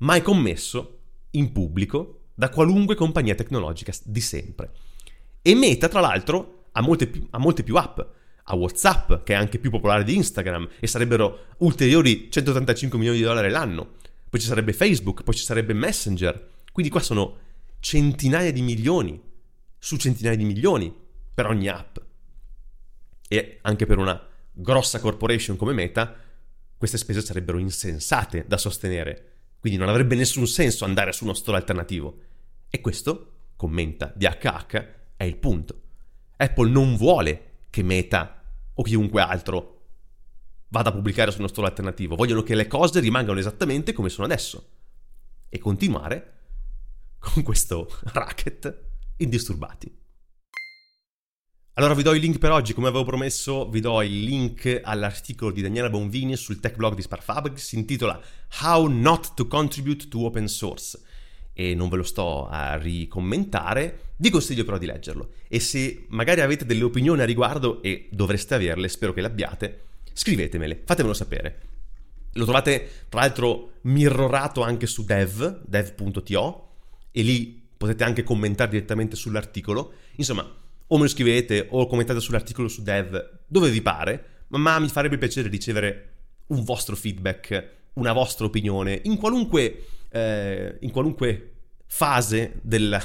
mai 0.03 0.21
commesso 0.21 0.99
in 1.31 1.51
pubblico 1.51 2.29
da 2.33 2.49
qualunque 2.49 2.95
compagnia 2.95 3.35
tecnologica 3.35 3.93
di 4.03 4.21
sempre. 4.21 4.71
E 5.41 5.55
Meta, 5.55 5.87
tra 5.87 5.99
l'altro, 5.99 6.65
ha 6.71 6.81
molte 6.81 7.07
più, 7.07 7.27
ha 7.29 7.37
molte 7.37 7.63
più 7.63 7.75
app. 7.75 7.99
Ha 8.45 8.55
WhatsApp, 8.55 9.23
che 9.23 9.33
è 9.33 9.37
anche 9.37 9.57
più 9.57 9.69
popolare 9.69 10.03
di 10.03 10.15
Instagram, 10.15 10.67
e 10.79 10.87
sarebbero 10.87 11.45
ulteriori 11.59 12.29
185 12.29 12.97
milioni 12.97 13.19
di 13.19 13.23
dollari 13.23 13.49
l'anno. 13.49 13.93
Poi 14.29 14.39
ci 14.39 14.47
sarebbe 14.47 14.73
Facebook, 14.73 15.23
poi 15.23 15.35
ci 15.35 15.43
sarebbe 15.43 15.73
Messenger. 15.73 16.49
Quindi 16.71 16.91
qua 16.91 16.99
sono 17.01 17.37
centinaia 17.79 18.51
di 18.51 18.61
milioni 18.61 19.21
su 19.77 19.95
centinaia 19.97 20.35
di 20.35 20.43
milioni 20.43 20.93
per 21.33 21.45
ogni 21.45 21.67
app. 21.67 21.97
E 23.27 23.59
anche 23.61 23.85
per 23.85 23.97
una 23.97 24.21
grossa 24.51 24.99
corporation 24.99 25.55
come 25.55 25.73
Meta, 25.73 26.15
queste 26.77 26.97
spese 26.97 27.21
sarebbero 27.21 27.57
insensate 27.59 28.43
da 28.45 28.57
sostenere 28.57 29.32
quindi 29.63 29.79
non 29.79 29.87
avrebbe 29.87 30.15
nessun 30.15 30.45
senso 30.45 30.83
andare 30.83 31.13
su 31.13 31.23
uno 31.23 31.33
store 31.33 31.55
alternativo. 31.55 32.17
E 32.69 32.81
questo, 32.81 33.51
commenta 33.55 34.11
DHH, 34.13 34.87
è 35.15 35.23
il 35.23 35.37
punto. 35.37 35.81
Apple 36.35 36.69
non 36.69 36.97
vuole 36.97 37.61
che 37.69 37.81
Meta 37.81 38.43
o 38.73 38.83
chiunque 38.83 39.21
altro 39.21 39.85
vada 40.67 40.89
a 40.89 40.91
pubblicare 40.91 41.31
su 41.31 41.37
uno 41.39 41.47
store 41.47 41.67
alternativo. 41.67 42.17
Vogliono 42.17 42.43
che 42.43 42.55
le 42.55 42.67
cose 42.67 42.99
rimangano 42.99 43.39
esattamente 43.39 43.93
come 43.93 44.09
sono 44.09 44.25
adesso. 44.25 44.67
E 45.47 45.57
continuare 45.59 46.33
con 47.19 47.41
questo 47.41 47.89
racket 48.11 48.81
indisturbati. 49.15 49.97
Allora 51.75 51.95
vi 51.95 52.03
do 52.03 52.13
il 52.13 52.21
link 52.21 52.37
per 52.37 52.51
oggi, 52.51 52.75
come 52.75 52.89
avevo 52.89 53.03
promesso, 53.03 53.67
vi 53.67 53.79
do 53.79 53.99
il 54.03 54.25
link 54.25 54.81
all'articolo 54.83 55.49
di 55.49 55.63
Daniela 55.63 55.89
Bonvini 55.89 56.35
sul 56.35 56.59
tech 56.59 56.75
blog 56.75 56.93
di 56.93 57.01
Sparfabric, 57.01 57.59
si 57.59 57.77
intitola 57.77 58.21
How 58.61 58.85
Not 58.85 59.33
to 59.33 59.47
Contribute 59.47 60.07
to 60.07 60.23
Open 60.23 60.47
Source. 60.47 60.99
E 61.51 61.73
non 61.73 61.89
ve 61.89 61.95
lo 61.95 62.03
sto 62.03 62.47
a 62.47 62.75
ricommentare, 62.75 64.13
vi 64.17 64.29
consiglio 64.29 64.65
però 64.65 64.77
di 64.77 64.85
leggerlo. 64.85 65.31
E 65.47 65.59
se 65.59 66.05
magari 66.09 66.41
avete 66.41 66.63
delle 66.63 66.83
opinioni 66.83 67.21
a 67.21 67.25
riguardo 67.25 67.81
e 67.81 68.07
dovreste 68.11 68.53
averle, 68.53 68.87
spero 68.87 69.11
che 69.11 69.21
le 69.21 69.27
abbiate, 69.27 69.81
scrivetemele, 70.13 70.83
fatemelo 70.85 71.15
sapere. 71.15 71.61
Lo 72.33 72.43
trovate 72.43 73.05
tra 73.09 73.21
l'altro 73.21 73.79
mirrorato 73.81 74.61
anche 74.61 74.85
su 74.85 75.05
dev, 75.05 75.63
dev.to 75.65 76.69
e 77.09 77.21
lì 77.23 77.65
potete 77.75 78.03
anche 78.03 78.21
commentare 78.21 78.69
direttamente 78.69 79.15
sull'articolo. 79.15 79.93
Insomma, 80.17 80.61
o 80.93 80.97
me 80.97 81.03
lo 81.03 81.09
scrivete 81.09 81.67
o 81.71 81.87
commentate 81.87 82.19
sull'articolo 82.19 82.67
su 82.67 82.83
Dev, 82.83 83.39
dove 83.47 83.71
vi 83.71 83.81
pare, 83.81 84.43
ma 84.49 84.77
mi 84.77 84.87
farebbe 84.87 85.17
piacere 85.17 85.49
ricevere 85.49 86.09
un 86.47 86.63
vostro 86.63 86.95
feedback, 86.95 87.69
una 87.93 88.13
vostra 88.13 88.45
opinione, 88.45 89.01
in 89.05 89.17
qualunque, 89.17 89.85
eh, 90.09 90.77
in 90.81 90.91
qualunque 90.91 91.53
fase 91.87 92.59
del, 92.61 92.95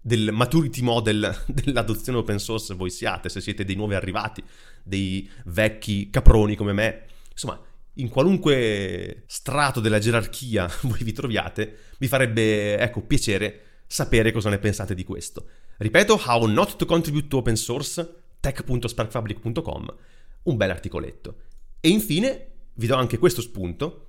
del 0.00 0.32
maturity 0.32 0.82
model 0.82 1.42
dell'adozione 1.46 2.18
open 2.18 2.40
source 2.40 2.74
voi 2.74 2.90
siate, 2.90 3.28
se 3.28 3.40
siete 3.40 3.64
dei 3.64 3.76
nuovi 3.76 3.94
arrivati, 3.94 4.42
dei 4.82 5.30
vecchi 5.44 6.10
caproni 6.10 6.56
come 6.56 6.72
me, 6.72 7.04
insomma, 7.30 7.60
in 7.98 8.08
qualunque 8.08 9.22
strato 9.28 9.78
della 9.78 10.00
gerarchia 10.00 10.68
voi 10.82 11.04
vi 11.04 11.12
troviate, 11.12 11.76
mi 11.98 12.08
farebbe, 12.08 12.76
ecco, 12.76 13.02
piacere 13.02 13.63
sapere 13.86 14.32
cosa 14.32 14.50
ne 14.50 14.58
pensate 14.58 14.94
di 14.94 15.04
questo. 15.04 15.46
Ripeto, 15.76 16.20
How 16.26 16.46
Not 16.46 16.76
to 16.76 16.86
Contribute 16.86 17.28
to 17.28 17.38
Open 17.38 17.56
Source, 17.56 18.14
tech.sparkfabric.com, 18.40 19.96
un 20.44 20.56
bel 20.56 20.70
articoletto. 20.70 21.36
E 21.80 21.88
infine 21.88 22.48
vi 22.74 22.86
do 22.86 22.96
anche 22.96 23.18
questo 23.18 23.40
spunto. 23.40 24.08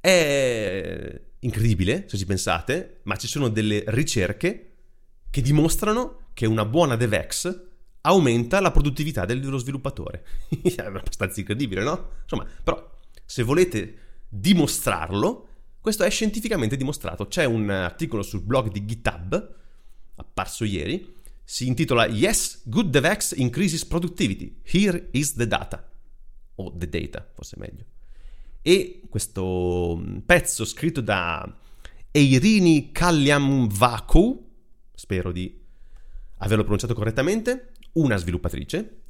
È 0.00 1.20
incredibile, 1.40 2.04
se 2.08 2.16
ci 2.16 2.26
pensate, 2.26 3.00
ma 3.04 3.16
ci 3.16 3.26
sono 3.26 3.48
delle 3.48 3.84
ricerche 3.88 4.72
che 5.30 5.40
dimostrano 5.40 6.26
che 6.34 6.46
una 6.46 6.64
buona 6.64 6.96
DevEx 6.96 7.70
aumenta 8.02 8.60
la 8.60 8.70
produttività 8.70 9.24
dello 9.24 9.58
sviluppatore. 9.58 10.24
è 10.62 10.82
abbastanza 10.82 11.40
incredibile, 11.40 11.82
no? 11.82 12.10
Insomma, 12.22 12.46
però, 12.62 12.98
se 13.24 13.42
volete 13.42 13.98
dimostrarlo, 14.28 15.48
questo 15.82 16.04
è 16.04 16.10
scientificamente 16.10 16.76
dimostrato. 16.76 17.26
C'è 17.26 17.44
un 17.44 17.68
articolo 17.68 18.22
sul 18.22 18.40
blog 18.40 18.70
di 18.70 18.86
GitHub 18.86 19.60
apparso 20.14 20.64
ieri, 20.64 21.20
si 21.44 21.66
intitola 21.66 22.06
Yes, 22.06 22.62
Good 22.64 22.90
DevX 22.90 23.36
Increases 23.36 23.84
Productivity. 23.84 24.60
Here 24.64 25.08
is 25.10 25.34
the 25.34 25.46
data. 25.46 25.90
O 26.54 26.72
the 26.76 26.88
data, 26.88 27.28
forse 27.34 27.56
meglio. 27.58 27.84
E 28.62 29.02
questo 29.08 29.98
mm, 30.00 30.18
pezzo 30.18 30.64
scritto 30.64 31.00
da 31.00 31.58
Eirini 32.10 32.92
Kalliamvaku, 32.92 34.50
spero 34.94 35.32
di 35.32 35.60
averlo 36.38 36.62
pronunciato 36.62 36.94
correttamente, 36.94 37.72
una 37.94 38.16
sviluppatrice, 38.16 39.01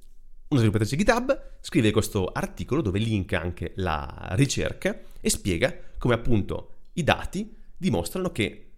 una 0.52 0.60
sviluppatrice 0.60 0.96
GitHub, 0.96 1.56
scrive 1.60 1.90
questo 1.90 2.26
articolo 2.26 2.82
dove 2.82 2.98
linka 2.98 3.40
anche 3.40 3.72
la 3.76 4.28
ricerca 4.32 4.98
e 5.20 5.30
spiega 5.30 5.74
come 5.98 6.14
appunto 6.14 6.74
i 6.94 7.02
dati 7.02 7.56
dimostrano 7.76 8.30
che 8.30 8.70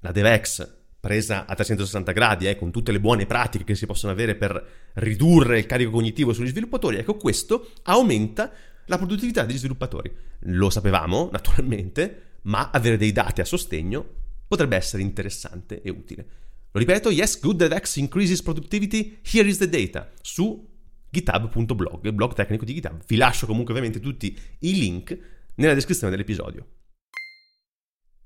la 0.00 0.12
DevX 0.12 0.76
presa 1.00 1.46
a 1.46 1.54
360 1.54 2.12
gradi, 2.12 2.46
eh, 2.46 2.56
con 2.56 2.70
tutte 2.70 2.92
le 2.92 3.00
buone 3.00 3.26
pratiche 3.26 3.64
che 3.64 3.74
si 3.74 3.86
possono 3.86 4.12
avere 4.12 4.34
per 4.34 4.90
ridurre 4.94 5.58
il 5.58 5.66
carico 5.66 5.90
cognitivo 5.90 6.32
sugli 6.32 6.48
sviluppatori, 6.48 6.96
ecco 6.96 7.16
questo 7.16 7.70
aumenta 7.84 8.52
la 8.86 8.96
produttività 8.96 9.44
degli 9.44 9.58
sviluppatori. 9.58 10.12
Lo 10.40 10.70
sapevamo, 10.70 11.28
naturalmente, 11.32 12.22
ma 12.42 12.70
avere 12.70 12.96
dei 12.96 13.12
dati 13.12 13.40
a 13.40 13.44
sostegno 13.44 14.06
potrebbe 14.46 14.76
essere 14.76 15.02
interessante 15.02 15.82
e 15.82 15.90
utile. 15.90 16.26
Lo 16.70 16.80
ripeto, 16.80 17.10
yes, 17.10 17.40
good 17.40 17.56
DevX 17.56 17.96
increases 17.96 18.42
productivity, 18.42 19.18
here 19.22 19.48
is 19.48 19.58
the 19.58 19.68
data, 19.68 20.10
su 20.20 20.76
github.blog, 21.10 22.04
il 22.04 22.12
blog 22.12 22.34
tecnico 22.34 22.64
di 22.64 22.74
GitHub. 22.74 23.02
Vi 23.06 23.16
lascio 23.16 23.46
comunque 23.46 23.72
ovviamente 23.72 24.00
tutti 24.00 24.36
i 24.60 24.74
link 24.74 25.18
nella 25.56 25.74
descrizione 25.74 26.10
dell'episodio. 26.10 26.66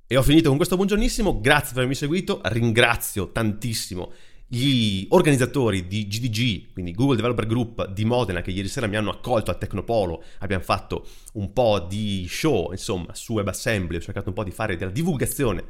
E 0.07 0.17
ho 0.17 0.23
finito 0.23 0.49
con 0.49 0.57
questo 0.57 0.77
buongiornissimo, 0.77 1.41
grazie 1.41 1.69
per 1.69 1.79
avermi 1.79 1.95
seguito, 1.95 2.41
ringrazio 2.45 3.33
tantissimo 3.33 4.13
gli 4.47 5.07
organizzatori 5.09 5.87
di 5.87 6.07
GDG, 6.07 6.73
quindi 6.75 6.93
Google 6.93 7.17
Developer 7.17 7.47
Group 7.47 7.89
di 7.89 8.05
Modena, 8.05 8.43
che 8.43 8.51
ieri 8.51 8.69
sera 8.69 8.87
mi 8.87 8.97
hanno 8.97 9.09
accolto 9.09 9.51
a 9.51 9.55
Tecnopolo, 9.55 10.23
abbiamo 10.41 10.63
fatto 10.63 11.07
un 11.35 11.55
po' 11.55 11.79
di 11.89 12.27
show, 12.29 12.71
insomma, 12.73 13.15
su 13.15 13.33
WebAssembly, 13.33 13.97
ho 13.97 14.01
cercato 14.01 14.29
un 14.29 14.35
po' 14.35 14.45
di 14.45 14.51
fare 14.51 14.77
della 14.77 14.91
divulgazione 14.91 15.65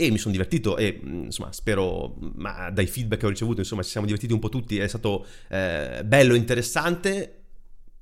e 0.00 0.12
mi 0.12 0.18
sono 0.18 0.30
divertito 0.30 0.76
e 0.76 1.00
mm, 1.04 1.24
insomma 1.24 1.50
spero, 1.50 2.14
ma 2.36 2.70
dai 2.70 2.86
feedback 2.86 3.18
che 3.18 3.26
ho 3.26 3.30
ricevuto, 3.30 3.58
insomma 3.58 3.82
ci 3.82 3.90
siamo 3.90 4.06
divertiti 4.06 4.32
un 4.32 4.38
po' 4.38 4.48
tutti, 4.48 4.78
è 4.78 4.86
stato 4.86 5.26
eh, 5.48 6.02
bello, 6.04 6.34
interessante. 6.34 7.42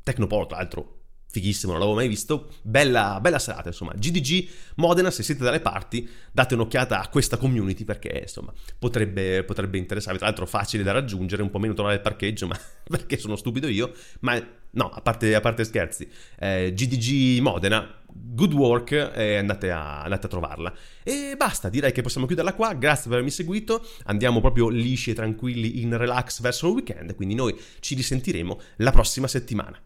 Tecnopolo, 0.03 0.45
tra 0.45 0.59
l'altro, 0.59 0.97
fighissimo, 1.27 1.73
non 1.73 1.81
l'avevo 1.81 1.99
mai 1.99 2.07
visto. 2.07 2.51
Bella, 2.61 3.19
bella 3.23 3.39
serata, 3.39 3.69
insomma. 3.69 3.95
GDG 3.97 4.47
Modena, 4.75 5.11
se 5.11 5.23
siete 5.23 5.43
dalle 5.43 5.61
parti, 5.61 6.07
date 6.33 6.53
un'occhiata 6.53 7.01
a 7.01 7.09
questa 7.09 7.39
community 7.39 7.85
perché, 7.85 8.21
insomma, 8.23 8.53
potrebbe, 8.79 9.43
potrebbe 9.45 9.79
interessarvi. 9.79 10.19
Tra 10.19 10.27
l'altro 10.29 10.45
facile 10.45 10.83
da 10.83 10.93
raggiungere, 10.93 11.43
un 11.43 11.51
po' 11.51 11.59
meno 11.59 11.73
trovare 11.73 11.97
il 11.97 12.03
parcheggio, 12.03 12.47
ma 12.47 12.59
perché 12.89 13.17
sono 13.17 13.37
stupido 13.37 13.69
io. 13.69 13.93
Ma 14.21 14.39
no, 14.71 14.91
a 14.91 15.01
parte, 15.01 15.35
a 15.35 15.41
parte 15.41 15.65
scherzi, 15.65 16.07
eh, 16.39 16.75
GDG 16.75 17.41
Modena, 17.41 18.05
good 18.19 18.53
work 18.53 18.93
e 18.93 19.37
andate 19.37 19.71
a, 19.71 20.03
andate 20.03 20.27
a, 20.27 20.29
trovarla. 20.29 20.73
E 21.03 21.35
basta, 21.37 21.69
direi 21.69 21.93
che 21.93 22.03
possiamo 22.03 22.27
chiuderla 22.27 22.55
qua. 22.55 22.75
Grazie 22.75 23.05
per 23.05 23.13
avermi 23.15 23.31
seguito. 23.31 23.87
Andiamo 24.05 24.41
proprio 24.41 24.69
lisci 24.69 25.11
e 25.11 25.15
tranquilli 25.15 25.81
in 25.81 25.97
relax 25.97 26.41
verso 26.41 26.69
il 26.69 26.75
weekend. 26.75 27.15
Quindi 27.15 27.35
noi 27.35 27.59
ci 27.81 27.95
risentiremo 27.95 28.61
la 28.77 28.91
prossima 28.91 29.27
settimana. 29.27 29.81